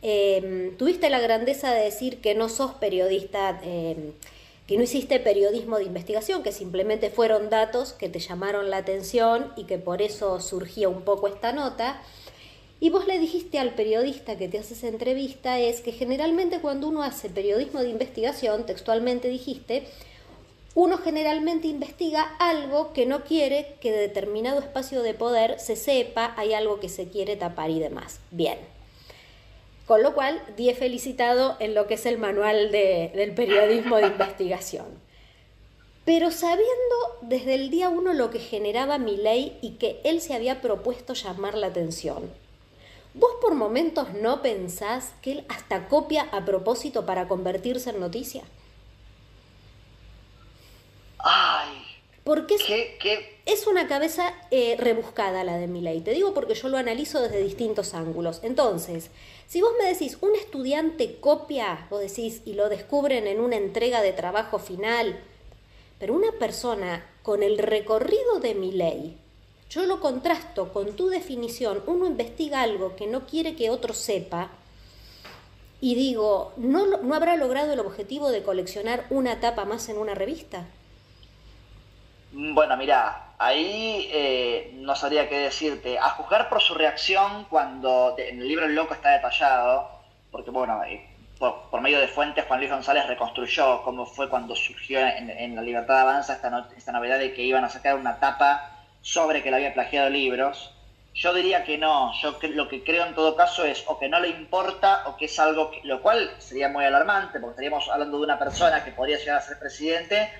[0.00, 4.12] em, tuviste la grandeza de decir que no sos periodista, em,
[4.68, 9.52] que no hiciste periodismo de investigación, que simplemente fueron datos que te llamaron la atención
[9.56, 12.00] y que por eso surgía un poco esta nota.
[12.82, 17.04] Y vos le dijiste al periodista que te haces entrevista es que generalmente cuando uno
[17.04, 19.84] hace periodismo de investigación, textualmente dijiste,
[20.74, 26.34] uno generalmente investiga algo que no quiere que de determinado espacio de poder se sepa,
[26.36, 28.18] hay algo que se quiere tapar y demás.
[28.32, 28.58] Bien.
[29.86, 34.86] Con lo cual, di felicitado en lo que es el manual del periodismo de investigación.
[36.04, 40.34] Pero sabiendo desde el día uno lo que generaba mi ley y que él se
[40.34, 42.41] había propuesto llamar la atención,
[43.14, 48.42] ¿vos por momentos no pensás que él hasta copia a propósito para convertirse en noticia?
[51.18, 51.82] Ay.
[52.24, 52.54] Porque
[53.46, 56.00] es, una cabeza eh, rebuscada la de ley.
[56.02, 58.40] Te digo porque yo lo analizo desde distintos ángulos.
[58.44, 59.10] Entonces,
[59.48, 64.02] si vos me decís, un estudiante copia, vos decís, y lo descubren en una entrega
[64.02, 65.18] de trabajo final,
[65.98, 69.18] pero una persona con el recorrido de mi ley,
[69.72, 74.50] yo lo contrasto con tu definición, uno investiga algo que no quiere que otro sepa,
[75.80, 80.14] y digo, ¿no, ¿no habrá logrado el objetivo de coleccionar una tapa más en una
[80.14, 80.66] revista?
[82.32, 85.98] Bueno, mira, ahí eh, no sabría qué decirte.
[85.98, 89.90] A juzgar por su reacción cuando en el libro El Loco está detallado,
[90.30, 91.04] porque bueno, eh,
[91.38, 96.00] por, medio de fuentes Juan Luis González reconstruyó cómo fue cuando surgió en, La Libertad
[96.00, 98.71] Avanza esta, esta novedad de que iban a sacar una tapa
[99.02, 100.72] sobre que le había plagiado libros.
[101.14, 104.18] Yo diría que no, yo lo que creo en todo caso es o que no
[104.18, 108.16] le importa o que es algo que, lo cual sería muy alarmante porque estaríamos hablando
[108.16, 110.30] de una persona que podría llegar a ser presidente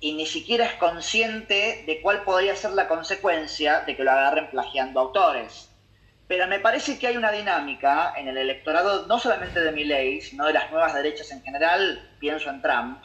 [0.00, 4.50] y ni siquiera es consciente de cuál podría ser la consecuencia de que lo agarren
[4.50, 5.70] plagiando autores.
[6.28, 10.46] Pero me parece que hay una dinámica en el electorado, no solamente de Milley, sino
[10.46, 13.02] de las nuevas derechas en general, pienso en Trump.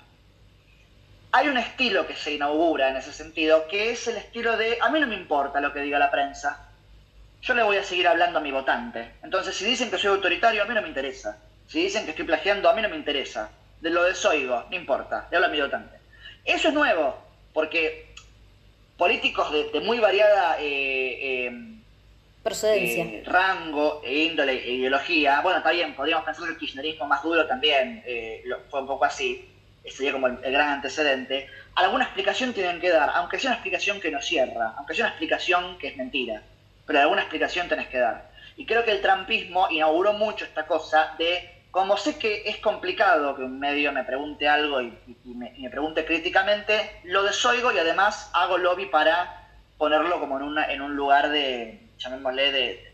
[1.35, 4.89] Hay un estilo que se inaugura en ese sentido, que es el estilo de, a
[4.89, 6.69] mí no me importa lo que diga la prensa,
[7.41, 9.13] yo le voy a seguir hablando a mi votante.
[9.23, 11.39] Entonces, si dicen que soy autoritario, a mí no me interesa.
[11.65, 13.49] Si dicen que estoy plagiando, a mí no me interesa.
[13.81, 15.97] De lo desoigo, no importa, le hablo a mi votante.
[16.45, 17.17] Eso es nuevo,
[17.51, 18.13] porque
[18.95, 21.51] políticos de, muy variada eh, eh,
[22.43, 27.07] procedencia, eh, rango, e índole e ideología, bueno, está bien, podríamos pensar que el kirchnerismo
[27.07, 28.03] más duro también
[28.69, 29.52] fue un poco así,
[29.91, 34.11] sería como el, gran antecedente, alguna explicación tienen que dar, aunque sea una explicación que
[34.11, 36.41] no cierra, aunque sea una explicación que es mentira,
[36.85, 38.31] pero alguna explicación tenés que dar.
[38.55, 43.35] Y creo que el trampismo inauguró mucho esta cosa de como sé que es complicado
[43.35, 44.93] que un medio me pregunte algo y,
[45.25, 49.47] me, pregunte críticamente, lo desoigo y además hago lobby para
[49.79, 52.93] ponerlo como en, un lugar de, llamémosle, de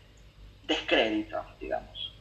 [0.66, 2.14] descrédito, digamos.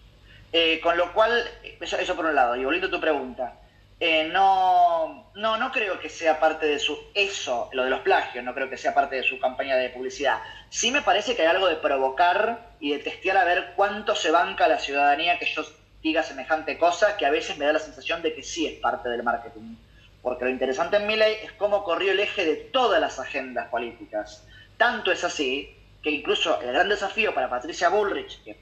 [0.51, 1.45] Eh, con lo cual,
[1.79, 3.53] eso, por un lado, y volviendo a tu pregunta,
[4.01, 8.43] eh, no, no, no creo que sea parte de su, eso, lo de los plagios,
[8.45, 10.41] no creo que sea parte de su campaña de publicidad.
[10.69, 14.31] Sí me parece que hay algo de provocar y de testear a ver cuánto se
[14.31, 15.65] banca la ciudadanía que yo
[16.01, 19.09] diga semejante cosa que a veces me da la sensación de que sí es parte
[19.09, 19.75] del marketing.
[20.21, 23.67] Porque lo interesante en mi ley es cómo corrió el eje de todas las agendas
[23.67, 24.45] políticas.
[24.77, 28.57] Tanto es así que incluso el gran desafío para Patricia Bullrich, que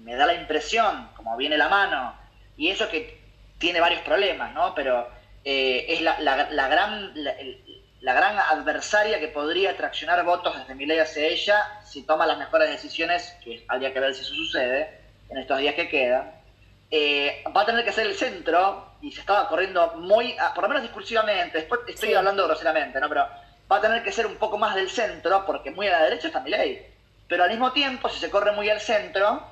[0.00, 2.14] me da la impresión, como viene la mano,
[2.58, 3.21] y eso que
[3.62, 4.74] tiene varios problemas, ¿no?
[4.74, 5.08] Pero
[5.44, 11.28] eh, es la, gran, la, gran adversaria que podría traccionar votos desde mi ley hacia
[11.28, 14.98] ella si toma las mejores decisiones, que habría que ver si eso sucede
[15.28, 16.42] en estos días que quedan
[16.94, 20.64] eh, va a tener que ser el centro, y se estaba corriendo muy, ah, por
[20.64, 23.08] lo menos discursivamente, después estoy hablando groseramente, ¿no?
[23.08, 23.26] Pero
[23.70, 26.26] va a tener que ser un poco más del centro, porque muy a la derecha
[26.26, 26.86] está mi ley.
[27.28, 29.42] Pero al mismo tiempo, si se corre muy al centro,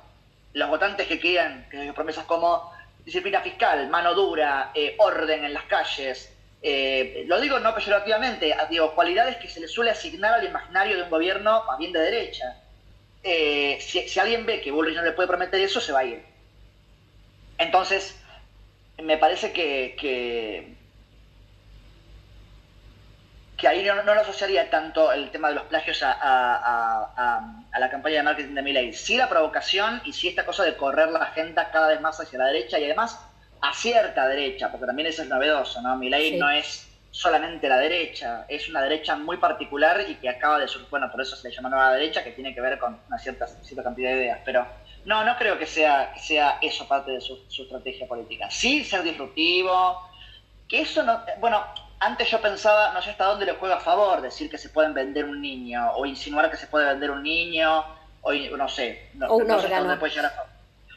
[0.52, 2.70] los votantes que quieran que promesas como
[3.04, 6.32] disciplina fiscal, mano dura, eh, orden en las calles,
[6.62, 10.96] eh, lo digo no peyorativamente, ah, digo, cualidades que se le suele asignar al imaginario
[10.96, 12.56] de un gobierno más bien de derecha.
[13.22, 16.22] si, si, alguien ve que Bullrich no le puede prometer eso, se va a ir.
[17.58, 18.16] Entonces,
[19.02, 20.74] me parece que,
[23.66, 28.22] ahí no, no, lo asociaría tanto el tema de los plagios a, la campaña de
[28.22, 28.92] marketing de Milley.
[28.92, 32.38] Sí la provocación y sí esta cosa de correr la agenda cada vez más hacia
[32.38, 33.18] la derecha y además
[33.60, 35.96] a cierta derecha, porque también eso es novedoso, ¿no?
[35.96, 40.68] Milley no es solamente la derecha, es una derecha muy particular y que acaba de
[40.68, 43.18] surgir, bueno, por eso se le llama nueva derecha, que tiene que ver con una
[43.18, 44.66] cierta, cierta cantidad de ideas, pero
[45.04, 48.50] no, no creo que sea, sea eso parte de su, estrategia política.
[48.50, 50.08] Sí, ser disruptivo,
[50.68, 51.22] que eso no.
[51.38, 51.64] Bueno,
[52.00, 54.94] antes yo pensaba, no sé hasta dónde le juega a favor decir que se pueden
[54.94, 57.84] vender un niño, o insinuar que se puede vender un niño,
[58.22, 59.98] o no sé, no, o un órgano.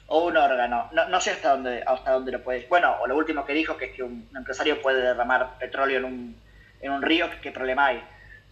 [0.07, 0.89] o un órgano.
[0.91, 2.65] No, sé hasta dónde, hasta dónde lo puede.
[2.69, 6.05] Bueno, o lo último que dijo, que es que un, empresario puede derramar petróleo en
[6.05, 6.41] un,
[6.81, 8.03] en un río, ¿qué problema hay?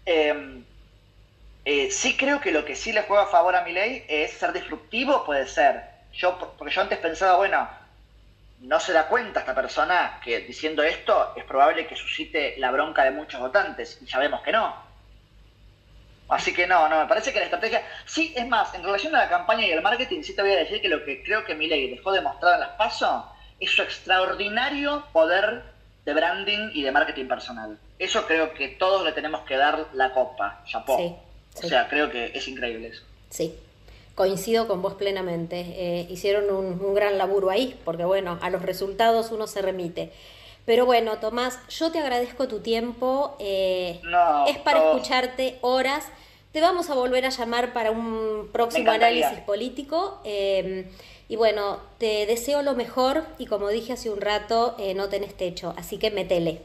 [0.06, 0.66] Em,
[1.64, 4.32] eh, sí creo que lo que sí le juega a favor a mi ley es
[4.34, 5.84] ser disruptivo, puede ser.
[6.12, 7.70] Yo, porque yo antes pensaba, bueno,
[8.62, 13.04] no se da cuenta esta persona que diciendo esto es probable que suscite la bronca
[13.04, 14.92] de muchos votantes, y ya vemos que no.
[16.30, 17.84] Así que no, no, me parece que la estrategia...
[18.06, 20.60] Sí, es más, en relación a la campaña y el marketing, sí te voy a
[20.60, 25.06] decir que lo que creo que Milei dejó demostrado en las PASO es su extraordinario
[25.12, 25.64] poder
[26.06, 27.78] de branding y de marketing personal.
[28.00, 31.22] Eso creo que todos le tenemos que dar la copa, chapó.
[31.54, 33.04] O sea, creo que es increíble eso.
[33.30, 33.54] Sí,
[34.16, 35.60] coincido con vos plenamente.
[35.60, 40.12] Eh, hicieron un, gran laburo ahí, porque bueno, a los resultados uno se remite.
[40.66, 43.36] Pero bueno, Tomás, yo te agradezco tu tiempo.
[43.40, 44.00] Eh,
[44.48, 46.08] es para escucharte horas.
[46.52, 50.20] Te vamos a volver a llamar para un próximo análisis político.
[50.24, 50.90] Eh,
[51.28, 55.74] y bueno, te deseo lo mejor y como dije hace un rato, no tenés techo,
[55.78, 56.62] así que metele.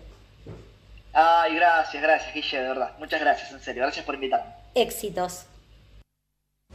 [1.12, 2.92] Ay, gracias, gracias, Guille, de verdad.
[2.98, 3.82] Muchas gracias, en serio.
[3.84, 4.52] Gracias por invitarme.
[4.74, 5.46] Éxitos.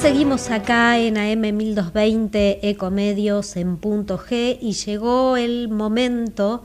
[0.00, 6.62] Seguimos acá en AM1220 Ecomedios en punto G y llegó el momento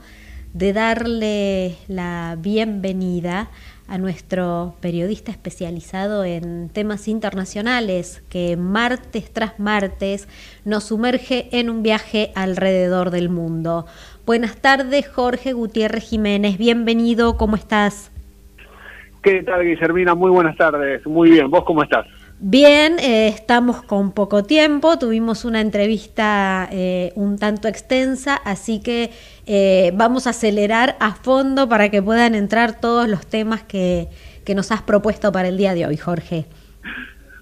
[0.54, 3.50] de darle la bienvenida
[3.88, 10.28] a nuestro periodista especializado en temas internacionales que martes tras martes
[10.64, 13.84] nos sumerge en un viaje alrededor del mundo.
[14.24, 16.56] Buenas tardes, Jorge Gutiérrez Jiménez.
[16.56, 18.10] Bienvenido, ¿cómo estás?
[19.22, 20.14] ¿Qué tal, Guillermina?
[20.14, 21.04] Muy buenas tardes.
[21.06, 22.06] Muy bien, ¿vos cómo estás?
[22.38, 29.08] Bien, eh, estamos con poco tiempo, tuvimos una entrevista eh, un tanto extensa, así que
[29.46, 34.08] eh, vamos a acelerar a fondo para que puedan entrar todos los temas que,
[34.44, 36.44] que nos has propuesto para el día de hoy, Jorge.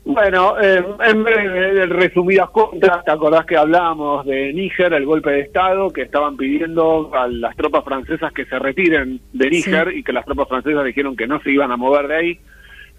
[0.05, 5.91] Bueno, en breve, resumidas cuentas, ¿te acordás que hablábamos de Níger, el golpe de Estado,
[5.91, 10.27] que estaban pidiendo a las tropas francesas que se retiren de Níger y que las
[10.27, 12.41] tropas francesas dijeron que no se iban a mover de ahí?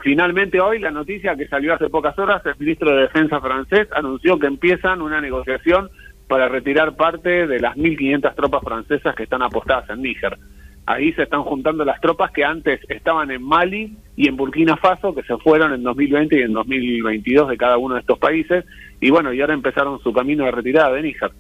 [0.06, 4.38] Finalmente hoy la noticia que salió hace pocas horas, el ministro de Defensa francés anunció
[4.38, 5.90] que empiezan una negociación
[6.28, 10.38] para retirar parte de las 1.500 tropas francesas que están apostadas en Níger.
[10.86, 15.16] Ahí se están juntando las tropas que antes estaban en Mali y en Burkina Faso,
[15.16, 18.64] que se fueron en 2020 y en 2022 de cada uno de estos países,
[19.02, 21.32] y bueno, y ahora empezaron su camino de retirada de Níger.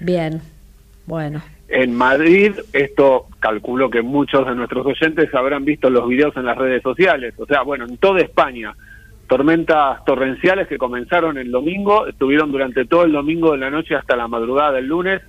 [0.00, 0.40] Bien,
[1.06, 1.42] bueno.
[1.68, 6.58] En Madrid, esto calculo que muchos de nuestros oyentes habrán visto los videos en las
[6.58, 8.74] redes sociales, o sea, bueno, en toda España,
[9.26, 14.16] tormentas torrenciales que comenzaron el domingo, estuvieron durante todo el domingo de la noche hasta
[14.16, 15.22] la madrugada del lunes,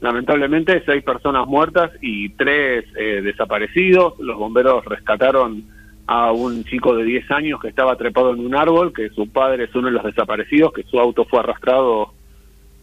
[0.00, 5.64] lamentablemente seis personas muertas y tres eh, desaparecidos, los bomberos rescataron
[6.06, 9.64] a un chico de 10 años que estaba trepado en un árbol, que su padre
[9.64, 12.12] es uno de los desaparecidos, que su auto fue arrastrado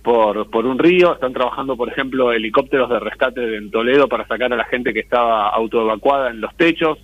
[0.02, 4.52] por, por un río, están trabajando, por ejemplo, helicópteros de rescate en Toledo para sacar
[4.52, 6.98] a la gente que estaba autoevacuada en los techos.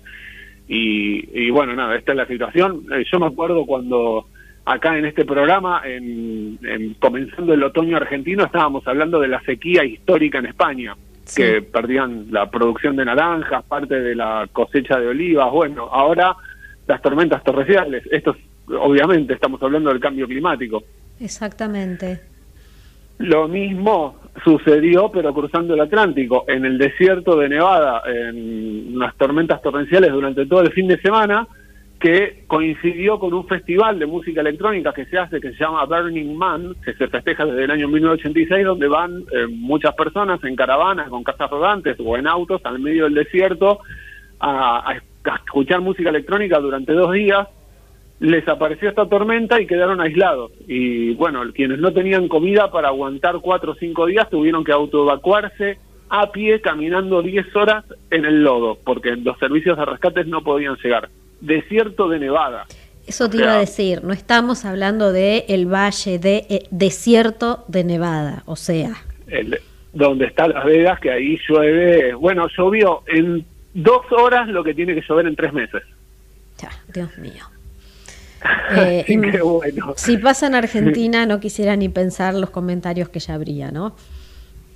[0.70, 2.84] Y, bueno, nada, esta es la situación.
[2.92, 4.26] Eh, yo me acuerdo cuando
[4.66, 6.58] acá en este programa, en,
[7.00, 10.94] comenzando el otoño argentino, estábamos hablando de la sequía histórica en España,
[11.34, 15.50] que perdían la producción de naranjas, parte de la cosecha de olivas.
[15.50, 16.36] Bueno, ahora
[16.86, 18.02] las tormentas torrenciales.
[18.10, 18.36] Esto,
[18.78, 20.82] obviamente, estamos hablando del cambio climático.
[21.20, 22.20] Exactamente.
[23.18, 29.60] Lo mismo sucedió, pero cruzando el Atlántico, en el desierto de Nevada, en unas tormentas
[29.60, 31.46] torrenciales durante todo el fin de semana,
[31.98, 36.36] que coincidió con un festival de música electrónica que se hace, que se llama Burning
[36.36, 41.08] Man, que se festeja desde el año 1986, donde van eh, muchas personas en caravanas,
[41.08, 43.80] con casas rodantes o en autos al medio del desierto
[44.40, 44.94] a
[45.44, 47.48] escuchar música electrónica durante dos días
[48.20, 50.52] les apareció esta tormenta y quedaron aislados.
[50.66, 55.78] Y bueno, quienes no tenían comida para aguantar cuatro o cinco días tuvieron que autoevacuarse
[56.10, 60.76] a pie caminando 10 horas en el lodo, porque los servicios de rescate no podían
[60.82, 61.10] llegar.
[61.40, 62.66] Desierto de Nevada.
[63.06, 67.84] Eso te iba a decir, no estamos hablando de el valle de eh, desierto de
[67.84, 68.96] Nevada, o sea.
[69.26, 69.58] El,
[69.92, 74.94] donde está Las Vegas, que ahí llueve, bueno, llovió en dos horas lo que tiene
[74.94, 75.82] que llover en tres meses.
[76.58, 77.44] Ya, Dios mío.
[78.76, 79.04] Eh,
[79.96, 83.94] si pasa en Argentina, no quisiera ni pensar los comentarios que ya habría, ¿no?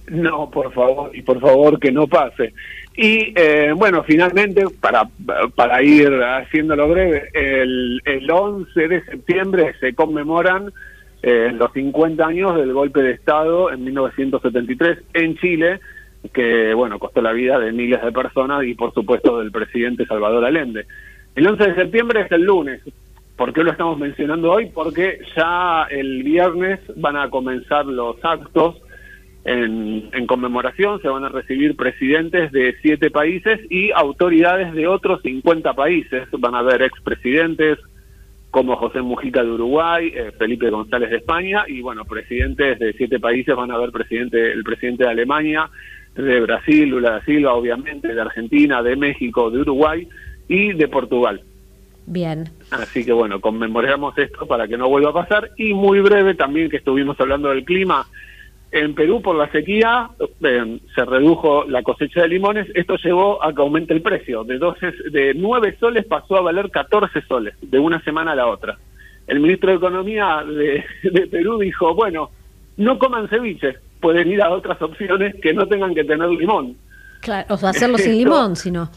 [0.08, 2.52] No, por favor, y por favor que no pase.
[2.96, 5.08] Y eh, bueno, finalmente, para,
[5.54, 10.72] para ir haciéndolo breve, el, el 11 de septiembre se conmemoran
[11.22, 15.80] eh, los 50 años del golpe de Estado en 1973 en Chile,
[16.34, 20.44] que bueno, costó la vida de miles de personas y por supuesto del presidente Salvador
[20.44, 20.86] Allende.
[21.36, 22.82] El 11 de septiembre es el lunes,
[23.42, 24.66] ¿Por qué lo estamos mencionando hoy?
[24.66, 28.80] Porque ya el viernes van a comenzar los actos
[29.44, 35.74] en, conmemoración, se van a recibir presidentes de siete países y autoridades de otros 50
[35.74, 36.28] países.
[36.38, 37.80] Van a haber expresidentes
[38.52, 43.18] como José Mujica de Uruguay, eh, Felipe González de España y bueno, presidentes de siete
[43.18, 45.68] países, van a haber presidente, el presidente de Alemania,
[46.14, 50.06] de Brasil, Lula da Silva, obviamente, de Argentina, de México, de Uruguay
[50.46, 51.42] y de Portugal.
[52.06, 52.50] Bien.
[52.70, 55.50] Así que bueno, conmemoramos esto para que no vuelva a pasar.
[55.56, 58.06] Y muy breve también que estuvimos hablando del clima.
[58.72, 60.08] En Perú, por la sequía,
[60.42, 62.68] eh, se redujo la cosecha de limones.
[62.74, 64.44] Esto llevó a que aumente el precio.
[64.44, 68.46] De, 12, de 9 soles pasó a valer 14 soles, de una semana a la
[68.46, 68.78] otra.
[69.26, 72.30] El ministro de Economía de, Perú dijo, bueno,
[72.78, 76.74] no coman ceviche, pueden ir a otras opciones que no tengan que tener limón.
[77.20, 78.90] Claro, o sea, hacerlo sin limón, sino...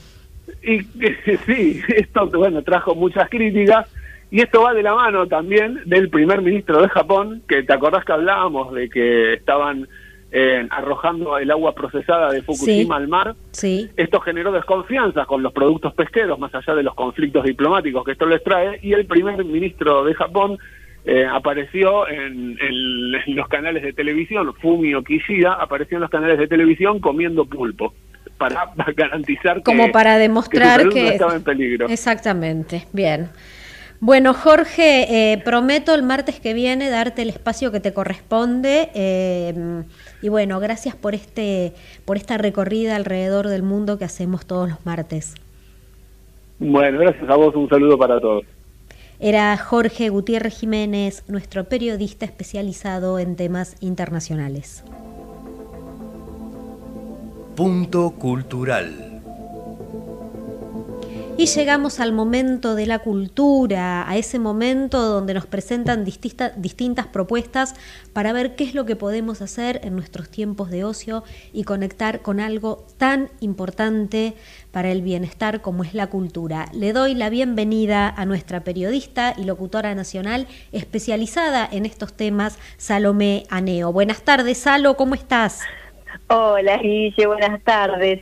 [0.64, 0.80] Y
[1.46, 3.88] sí, esto bueno trajo muchas críticas
[4.32, 8.04] y esto va de la mano también del primer ministro de Japón, que te acordás
[8.04, 9.88] que hablábamos de que estaban
[10.32, 13.36] eh, arrojando el agua procesada de Fukushima al mar.
[13.52, 13.90] Sí.
[13.96, 18.26] Esto generó desconfianza con los productos pesqueros, más allá de los conflictos diplomáticos que esto
[18.26, 20.58] les trae, y el primer ministro de Japón
[21.06, 26.48] eh, apareció en, en, los canales de televisión, Fumio Kishida apareció en los canales de
[26.48, 27.94] televisión comiendo pulpo
[28.38, 31.88] para garantizar como para demostrar que, estaba en peligro.
[31.88, 33.30] Exactamente, bien.
[34.02, 39.84] Bueno, Jorge, eh, prometo el martes que viene darte el espacio que te corresponde eh,
[40.22, 41.74] y bueno, gracias por este
[42.04, 45.36] por esta recorrida alrededor del mundo que hacemos todos los martes.
[46.60, 48.44] Bueno, gracias a vos, un saludo para todos.
[49.20, 54.84] Era Jorge Gutiérrez Jiménez, nuestro periodista especializado en temas internacionales.
[57.56, 59.22] Punto cultural.
[61.38, 67.76] Y llegamos al momento de la cultura, a ese momento donde nos presentan distintas propuestas
[68.12, 72.22] para ver qué es lo que podemos hacer en nuestros tiempos de ocio y conectar
[72.22, 74.34] con algo tan importante
[74.72, 76.70] para el bienestar como es la cultura.
[76.74, 83.46] Le doy la bienvenida a nuestra periodista y locutora nacional especializada en estos temas, Salomé
[83.50, 83.94] Aneo.
[83.94, 85.62] Buenas tardes, Salo, ¿cómo estás?
[86.28, 88.20] Hola Guille, buenas tardes.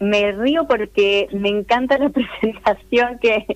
[0.00, 2.08] Me, río porque me encanta la
[2.40, 3.46] presentación que,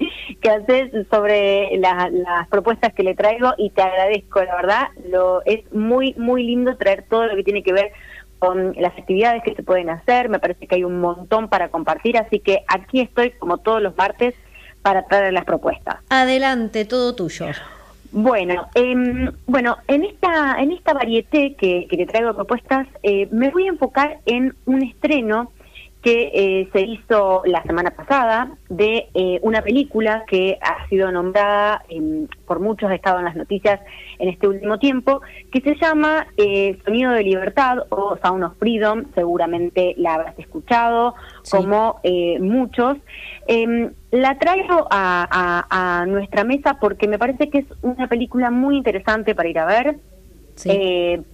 [0.41, 4.89] que haces sobre las propuestas que le traigo y te agradezco, la verdad.
[5.11, 7.93] Lo, es muy, muy lindo traer todo lo que tiene que ver
[8.39, 10.29] con las actividades que se pueden hacer.
[10.29, 13.97] Me parece que hay un montón para compartir, así que aquí estoy como todos los
[13.97, 14.35] martes
[14.83, 15.97] para traer las propuestas.
[16.11, 17.47] Adelante, todo tuyo.
[18.13, 23.51] Bueno, eh, bueno, en esta en esta varieté que, que te traigo propuestas, eh, me
[23.51, 25.53] voy a enfocar en un estreno
[26.03, 31.83] que eh, se hizo la semana pasada de eh, una película que ha sido nombrada
[32.47, 33.81] por muchos, ha estado en las noticias
[34.19, 35.21] en este último tiempo,
[35.51, 41.15] que se llama eh, Sonido de Libertad o Sound of Freedom, seguramente la habrás escuchado,
[41.51, 42.01] como
[42.39, 42.99] muchos.
[43.49, 49.35] Em, la traigo a, nuestra mesa porque me parece que es una película muy interesante
[49.35, 49.97] para ir a ver.
[50.55, 51.25] Sí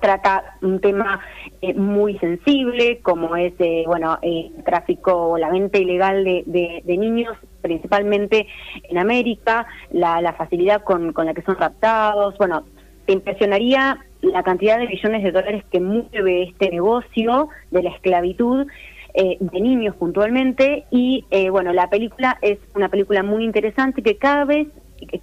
[0.00, 1.20] trata un tema
[1.60, 6.82] eh, muy sensible como es eh, bueno el eh, tráfico o la venta ilegal de,
[6.84, 8.46] de, niños principalmente
[8.88, 12.38] en América la, la facilidad con, con, la que son raptados.
[12.38, 12.64] Bueno
[13.06, 18.66] te impresionaría la cantidad de billones de dólares que mueve este negocio de la esclavitud
[19.14, 20.84] de niños puntualmente.
[20.92, 24.68] Y bueno la película es una película muy interesante que cada vez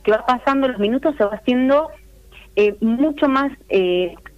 [0.04, 1.88] que va pasando los minutos se va haciendo
[2.82, 3.54] mucho más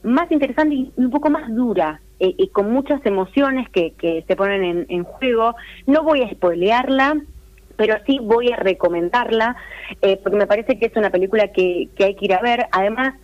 [0.04, 4.36] más interesante y un poco más dura eh, y con muchas emociones que, que se
[4.36, 5.56] ponen en, juego.
[5.88, 7.22] No voy a spoilearla,
[7.76, 9.56] pero sí voy a recomendarla
[10.02, 12.68] eh, porque me parece que es una película que, que hay que ir a ver.
[12.72, 13.16] Además,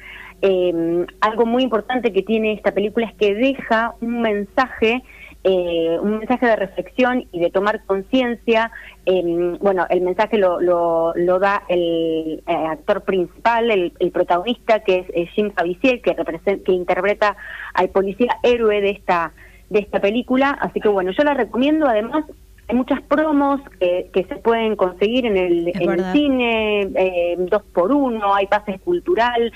[0.42, 5.04] eh, algo muy importante que tiene esta película es que deja un mensaje
[5.50, 8.70] eh, un mensaje de reflexión y de tomar conciencia.
[9.06, 15.30] Em, bueno, el mensaje lo, lo, da el, eh, actor principal, el, protagonista, que es
[15.30, 16.18] Jim Caviezel, que,
[16.66, 17.38] que interpreta
[17.74, 19.32] al policía héroe de esta,
[19.70, 20.50] de esta película.
[20.60, 21.88] Así que bueno, yo la recomiendo.
[21.88, 22.26] Además,
[22.68, 27.64] hay muchas promos que, que se pueden conseguir en el, en el cine, eh, dos
[27.74, 29.54] por uno, hay pases cultural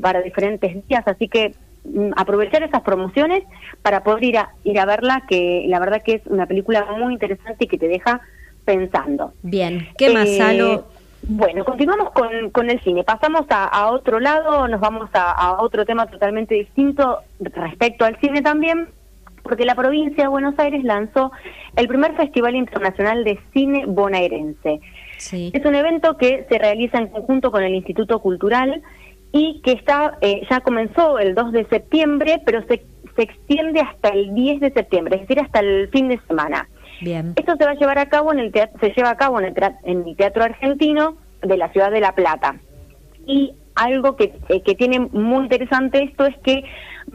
[0.00, 1.52] para diferentes días, así que
[2.16, 3.42] aprovechar esas promociones
[3.82, 7.12] para poder ir a, ir a verla, que la verdad que es una película muy
[7.12, 8.20] interesante y que te deja
[8.64, 9.32] pensando.
[9.42, 10.80] Bien, ¿qué más, eh,
[11.22, 13.02] Bueno, continuamos con, con el cine.
[13.02, 18.88] Pasamos a, otro lado, nos vamos a, otro tema totalmente distinto respecto al cine también,
[19.42, 21.32] porque la provincia de Buenos Aires lanzó
[21.76, 24.80] el primer Festival Internacional de Cine Bonaerense.
[25.16, 28.82] Es un evento que se realiza en conjunto con el Instituto Cultural
[29.32, 32.84] y que está eh, ya comenzó el 2 de septiembre, pero se,
[33.16, 36.68] se extiende hasta el 10 de septiembre, es decir, hasta el fin de semana.
[37.00, 37.34] Bien.
[37.36, 39.46] Esto se va a llevar a cabo en el teatro, se lleva a cabo en
[39.46, 39.54] el,
[39.84, 42.56] en el Teatro Argentino de la ciudad de La Plata.
[43.26, 46.64] Y algo que, eh, que tiene muy interesante esto es que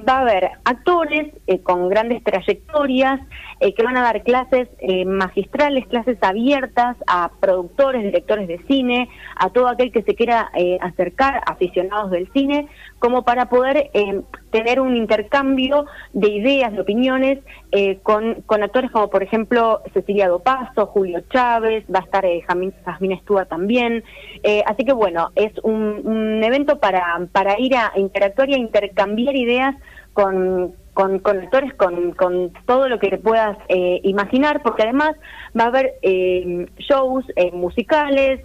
[0.08, 3.20] va a haber actores eh, con grandes trayectorias
[3.60, 9.10] eh, que van a dar clases eh, magistrales, clases abiertas a productores, directores de cine,
[9.36, 12.68] a todo aquel que se quiera acercar, aficionados del cine,
[13.00, 13.91] como para poder
[14.52, 17.39] tener un intercambio de ideas, de opiniones
[18.04, 23.50] con, con actores como por ejemplo Cecilia Dopazo, Julio Chávez, va a estar Jasmine Stewart
[23.50, 24.04] también.
[24.66, 29.36] así que bueno, es un, un evento para, para ir a interactuar y a intercambiar
[29.36, 29.76] ideas
[30.14, 35.16] con, con, actores, con, con, todo lo que te puedas eh, imaginar, porque además
[35.59, 38.41] va a haber eh, shows eh, musicales,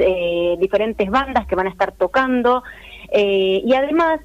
[0.58, 2.62] diferentes bandas que van a estar tocando,
[3.12, 4.20] y además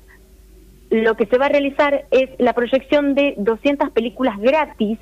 [0.90, 5.00] lo que se va a realizar es la proyección de 200 películas gratis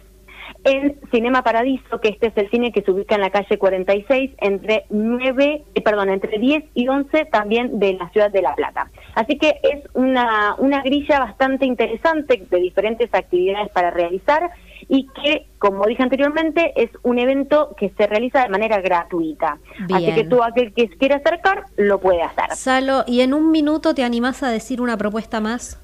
[0.63, 4.31] en Cinema Paradiso, que este es el cine que se ubica en la calle 46,
[4.37, 8.91] entre 9, eh, perdón, entre 10 y 11 también de la ciudad de La Plata.
[9.15, 14.51] Así que es una, una grilla bastante interesante de diferentes actividades para realizar
[14.87, 19.57] y que, como dije anteriormente, es un evento que se realiza de manera gratuita.
[19.93, 22.55] Así que tú, aquel que quiera acercar, lo puede hacer.
[22.55, 25.79] Salo, ¿y en un minuto te animás a decir una propuesta más?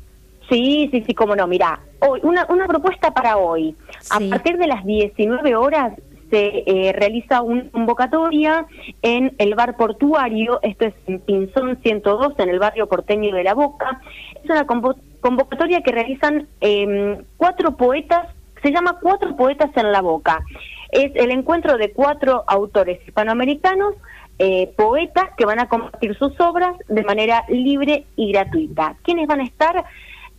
[0.49, 1.47] Sí, sí, sí, cómo no.
[1.47, 3.75] Mira, hoy una, una propuesta para hoy.
[4.09, 5.93] A partir de las 19 horas
[6.29, 8.65] se eh, realiza una convocatoria
[9.01, 13.53] en el bar portuario, esto es en Pinzón 102, en el barrio porteño de La
[13.53, 14.01] Boca.
[14.43, 18.27] Es una convocatoria que realizan eh, cuatro poetas,
[18.61, 20.43] se llama Cuatro Poetas en la Boca.
[20.91, 23.95] Es el encuentro de cuatro autores hispanoamericanos
[24.39, 28.95] eh, poetas que van a compartir sus obras de manera libre y gratuita.
[29.03, 29.83] ¿Quiénes van a estar?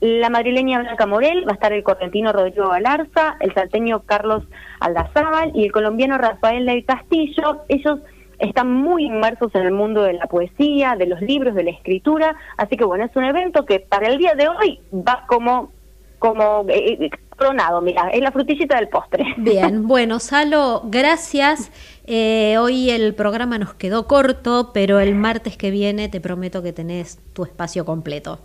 [0.01, 4.45] La madrileña Blanca Morel, va a estar el correntino Rodrigo Galarza, el salteño Carlos
[4.81, 7.63] Aldazábal y el colombiano Rafael del Castillo.
[7.69, 7.99] Ellos
[8.39, 12.37] están muy inmersos en el mundo de la poesía, de los libros, de la escritura,
[12.57, 15.73] así que bueno, es un evento que para el día de hoy va como
[16.19, 19.25] como eh, tronado, mira, es la frutillita del postre.
[19.37, 21.71] Bien, bueno, Salo, gracias.
[22.05, 26.73] Eh, hoy el programa nos quedó corto, pero el martes que viene te prometo que
[26.73, 28.41] tenés tu espacio completo.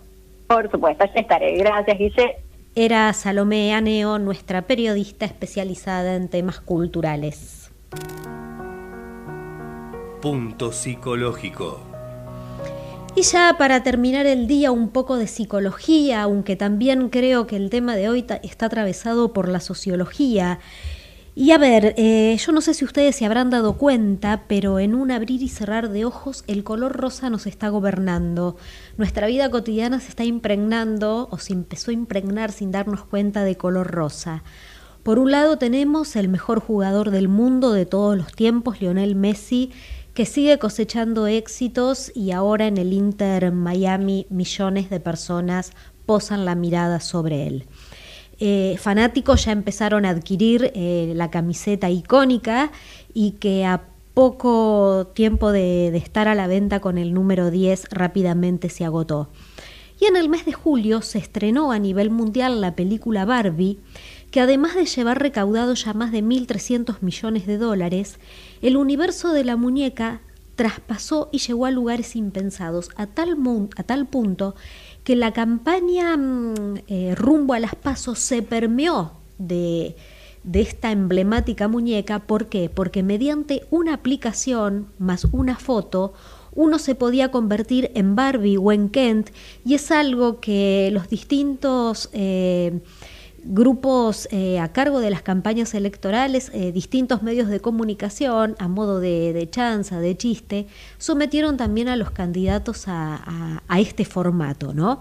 [0.54, 1.56] Por supuesto, ya estaré.
[1.56, 2.36] Gracias, Guille.
[2.76, 7.72] Era Salomé Aneo, nuestra periodista especializada en temas culturales.
[10.22, 11.80] Punto psicológico.
[13.16, 17.68] Y ya para terminar el día un poco de psicología, aunque también creo que el
[17.68, 20.60] tema de hoy está atravesado por la sociología.
[21.36, 24.94] Y a ver, eh, yo no sé si ustedes se habrán dado cuenta, pero en
[24.94, 28.56] un abrir y cerrar de ojos el color rosa nos está gobernando.
[28.98, 33.56] Nuestra vida cotidiana se está impregnando o se empezó a impregnar sin darnos cuenta de
[33.56, 34.44] color rosa.
[35.02, 39.72] Por un lado tenemos el mejor jugador del mundo de todos los tiempos, Lionel Messi,
[40.14, 45.72] que sigue cosechando éxitos y ahora en el Inter Miami millones de personas
[46.06, 47.66] posan la mirada sobre él.
[48.40, 52.72] Eh, fanáticos ya empezaron a adquirir eh, la camiseta icónica
[53.12, 58.70] y que a poco tiempo de, estar a la venta con el número 10 rápidamente
[58.70, 59.28] se agotó.
[60.00, 63.78] Y en el mes de julio se estrenó a nivel mundial la película Barbie,
[64.30, 68.18] que además de llevar recaudado ya más de 1.300 millones de dólares,
[68.62, 70.20] el universo de la muñeca
[70.56, 73.36] traspasó y llegó a lugares impensados, a tal,
[73.76, 74.54] a tal punto
[75.04, 76.54] que la campaña mm,
[76.88, 79.94] eh, rumbo a las pasos se permeó de,
[80.42, 82.20] de esta emblemática muñeca.
[82.20, 82.70] ¿Por qué?
[82.70, 86.14] Porque mediante una aplicación más una foto,
[86.54, 89.30] uno se podía convertir en Barbie o en Kent
[89.64, 92.80] y es algo que los distintos eh,
[93.44, 99.00] grupos eh, a cargo de las campañas electorales, eh, distintos medios de comunicación, a modo
[99.00, 100.66] de, chanza, de chiste,
[100.98, 105.00] sometieron también a los candidatos a, este formato, ¿no?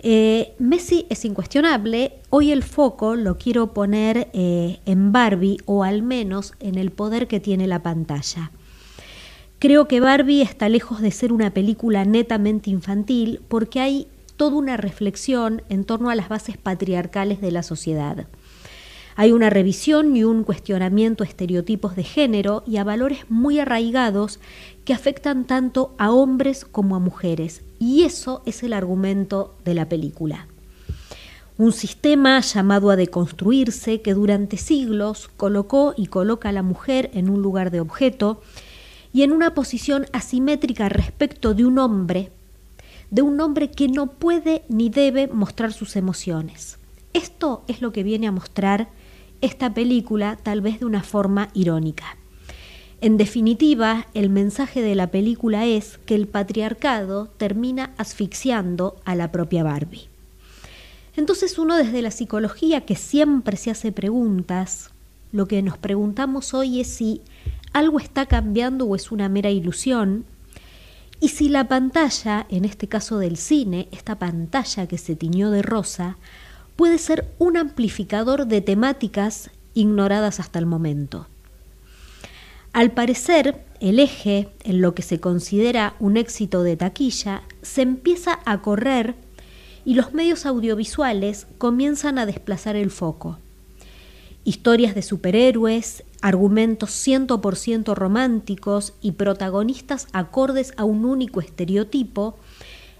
[0.00, 6.54] Eh, Messi es incuestionable, hoy el foco lo quiero poner en Barbie o al menos
[6.60, 8.50] en el poder que tiene la pantalla.
[9.58, 14.06] Creo que Barbie está lejos de ser una película netamente infantil porque hay
[14.38, 18.26] toda una reflexión en torno a las bases patriarcales de la sociedad.
[19.16, 24.38] Hay una revisión y un cuestionamiento a estereotipos de género y a valores muy arraigados
[24.84, 27.62] que afectan tanto a hombres como a mujeres.
[27.80, 30.46] Y eso es el argumento de la película.
[31.56, 37.28] Un sistema llamado a deconstruirse que durante siglos colocó y coloca a la mujer en
[37.28, 38.40] un lugar de objeto
[39.12, 42.30] y en una posición asimétrica respecto de un hombre
[43.10, 46.78] de un hombre que no puede ni debe mostrar sus emociones.
[47.12, 48.88] Esto es lo que viene a mostrar
[49.40, 52.16] esta película, tal vez de una forma irónica.
[53.00, 59.30] En definitiva, el mensaje de la película es que el patriarcado termina asfixiando a la
[59.30, 60.08] propia Barbie.
[61.16, 64.90] Entonces uno desde la psicología que siempre se hace preguntas,
[65.32, 67.20] lo que nos preguntamos hoy es si
[67.72, 70.24] algo está cambiando o es una mera ilusión,
[71.20, 75.62] y si la pantalla, en este caso del cine, esta pantalla que se tiñó de
[75.62, 76.16] rosa,
[76.76, 81.26] puede ser un amplificador de temáticas ignoradas hasta el momento.
[82.72, 88.38] Al parecer, el eje en lo que se considera un éxito de taquilla se empieza
[88.44, 89.16] a correr
[89.84, 93.38] y los medios audiovisuales comienzan a desplazar el foco.
[94.44, 102.36] Historias de superhéroes, argumentos 100% románticos y protagonistas acordes a un único estereotipo,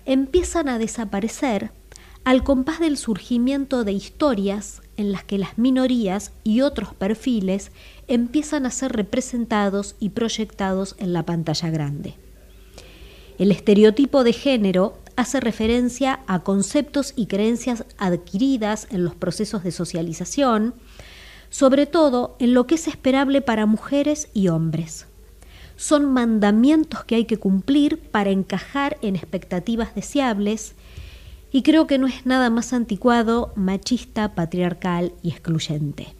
[0.04, 1.72] empiezan a desaparecer
[2.24, 7.70] al compás del surgimiento de historias en las que las minorías y otros perfiles
[8.06, 12.16] empiezan a ser representados y proyectados en la pantalla grande.
[13.38, 19.70] El estereotipo de género hace referencia a conceptos y creencias adquiridas en los procesos de
[19.70, 20.74] socialización,
[21.50, 25.06] sobre todo en lo que es esperable para mujeres y hombres.
[25.76, 30.74] Son mandamientos que hay que cumplir para encajar en expectativas deseables
[31.52, 36.14] y creo que no es nada más anticuado, machista, patriarcal y excluyente.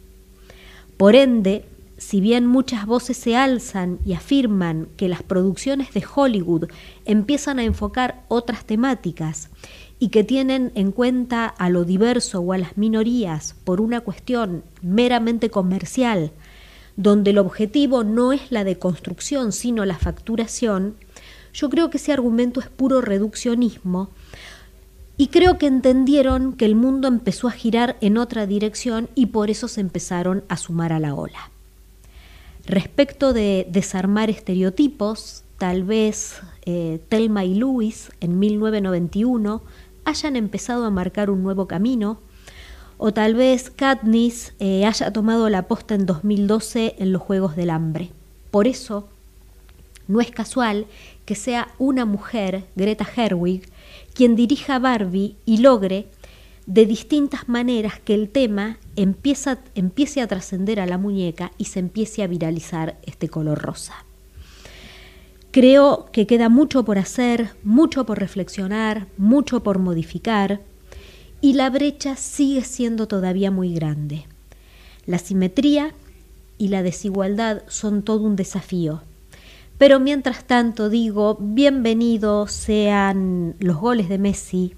[0.97, 1.65] Por ende,
[1.97, 6.69] si bien muchas voces se alzan y afirman que las producciones de Hollywood
[7.05, 9.49] empiezan a enfocar otras temáticas
[9.99, 14.63] y que tienen en cuenta a lo diverso o a las minorías por una cuestión
[14.81, 16.31] meramente comercial,
[16.95, 20.95] donde el objetivo no es la deconstrucción, sino la facturación,
[21.53, 24.09] yo creo que ese argumento es puro reduccionismo
[25.17, 29.49] y creo que entendieron que el mundo empezó a girar en otra dirección y por
[29.49, 31.51] eso se empezaron a sumar a la ola.
[32.65, 39.61] Respecto de desarmar estereotipos, tal vez eh, y Lewis en 1991
[40.09, 42.19] hayan empezado a marcar un nuevo camino,
[42.97, 47.69] o tal vez Katniss eh, haya tomado la posta en 2012 en los Juegos del
[47.69, 48.11] Hambre.
[48.51, 49.07] Por eso,
[50.07, 50.87] no es casual
[51.25, 53.69] que sea una mujer, Greta Herwig,
[54.13, 56.07] quien dirija Barbie y logre
[56.65, 61.79] de distintas maneras que el tema empieza, empiece a trascender a la muñeca y se
[61.79, 64.05] empiece a viralizar este color rosa.
[65.51, 70.61] Creo que queda mucho por hacer, mucho por reflexionar, mucho por modificar,
[71.41, 74.27] y la brecha sigue siendo todavía muy grande.
[75.07, 75.95] La simetría
[76.59, 79.01] y la desigualdad son todo un desafío.
[79.79, 84.75] Pero mientras tanto digo, bienvenidos sean los goles de Messi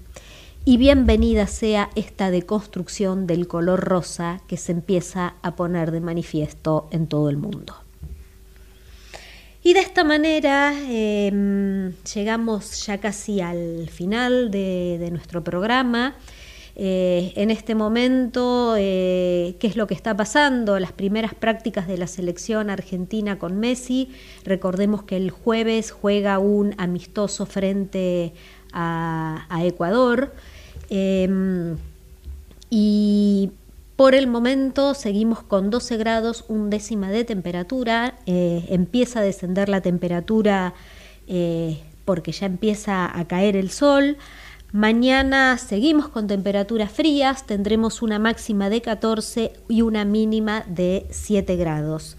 [0.64, 6.88] y bienvenida sea esta deconstrucción del color rosa que se empieza a poner de manifiesto
[6.92, 7.81] en todo el mundo.
[9.64, 16.16] Y de esta manera em, llegamos ya casi al final de nuestro programa.
[16.74, 21.98] Eh, en este momento eh, qué es lo que está pasando, las primeras prácticas de
[21.98, 24.10] la selección argentina con Messi.
[24.44, 28.32] Recordemos que el jueves juega un amistoso frente
[28.72, 30.32] a, Ecuador.
[30.88, 31.76] Em,
[32.70, 33.50] y
[34.02, 38.18] por el momento seguimos con 12 grados, un décima de temperatura.
[38.26, 40.74] Eh, empieza a descender la temperatura
[42.04, 44.16] porque ya empieza a caer el sol.
[44.72, 51.54] Mañana seguimos con temperaturas frías, tendremos una máxima de 14 y una mínima de 7
[51.54, 52.16] grados.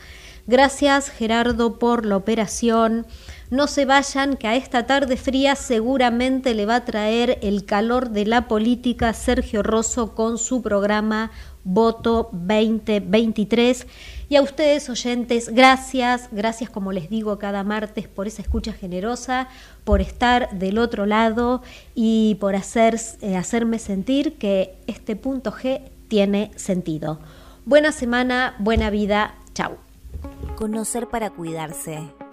[0.48, 3.06] Gracias Gerardo por la operación.
[3.50, 8.10] No se vayan, que a esta tarde fría seguramente le va a traer el calor
[8.10, 11.32] de la política Sergio Rosso con su programa
[11.64, 13.88] Voto 2023
[14.30, 19.48] y a ustedes oyentes, gracias, gracias como les digo cada martes por esa escucha generosa,
[19.84, 21.62] por estar del otro lado
[21.94, 27.20] y por hacer, eh, hacerme sentir que este punto G tiene sentido.
[27.66, 29.78] Buena semana, buena vida, chao.
[30.56, 32.23] Conocer para cuidarse.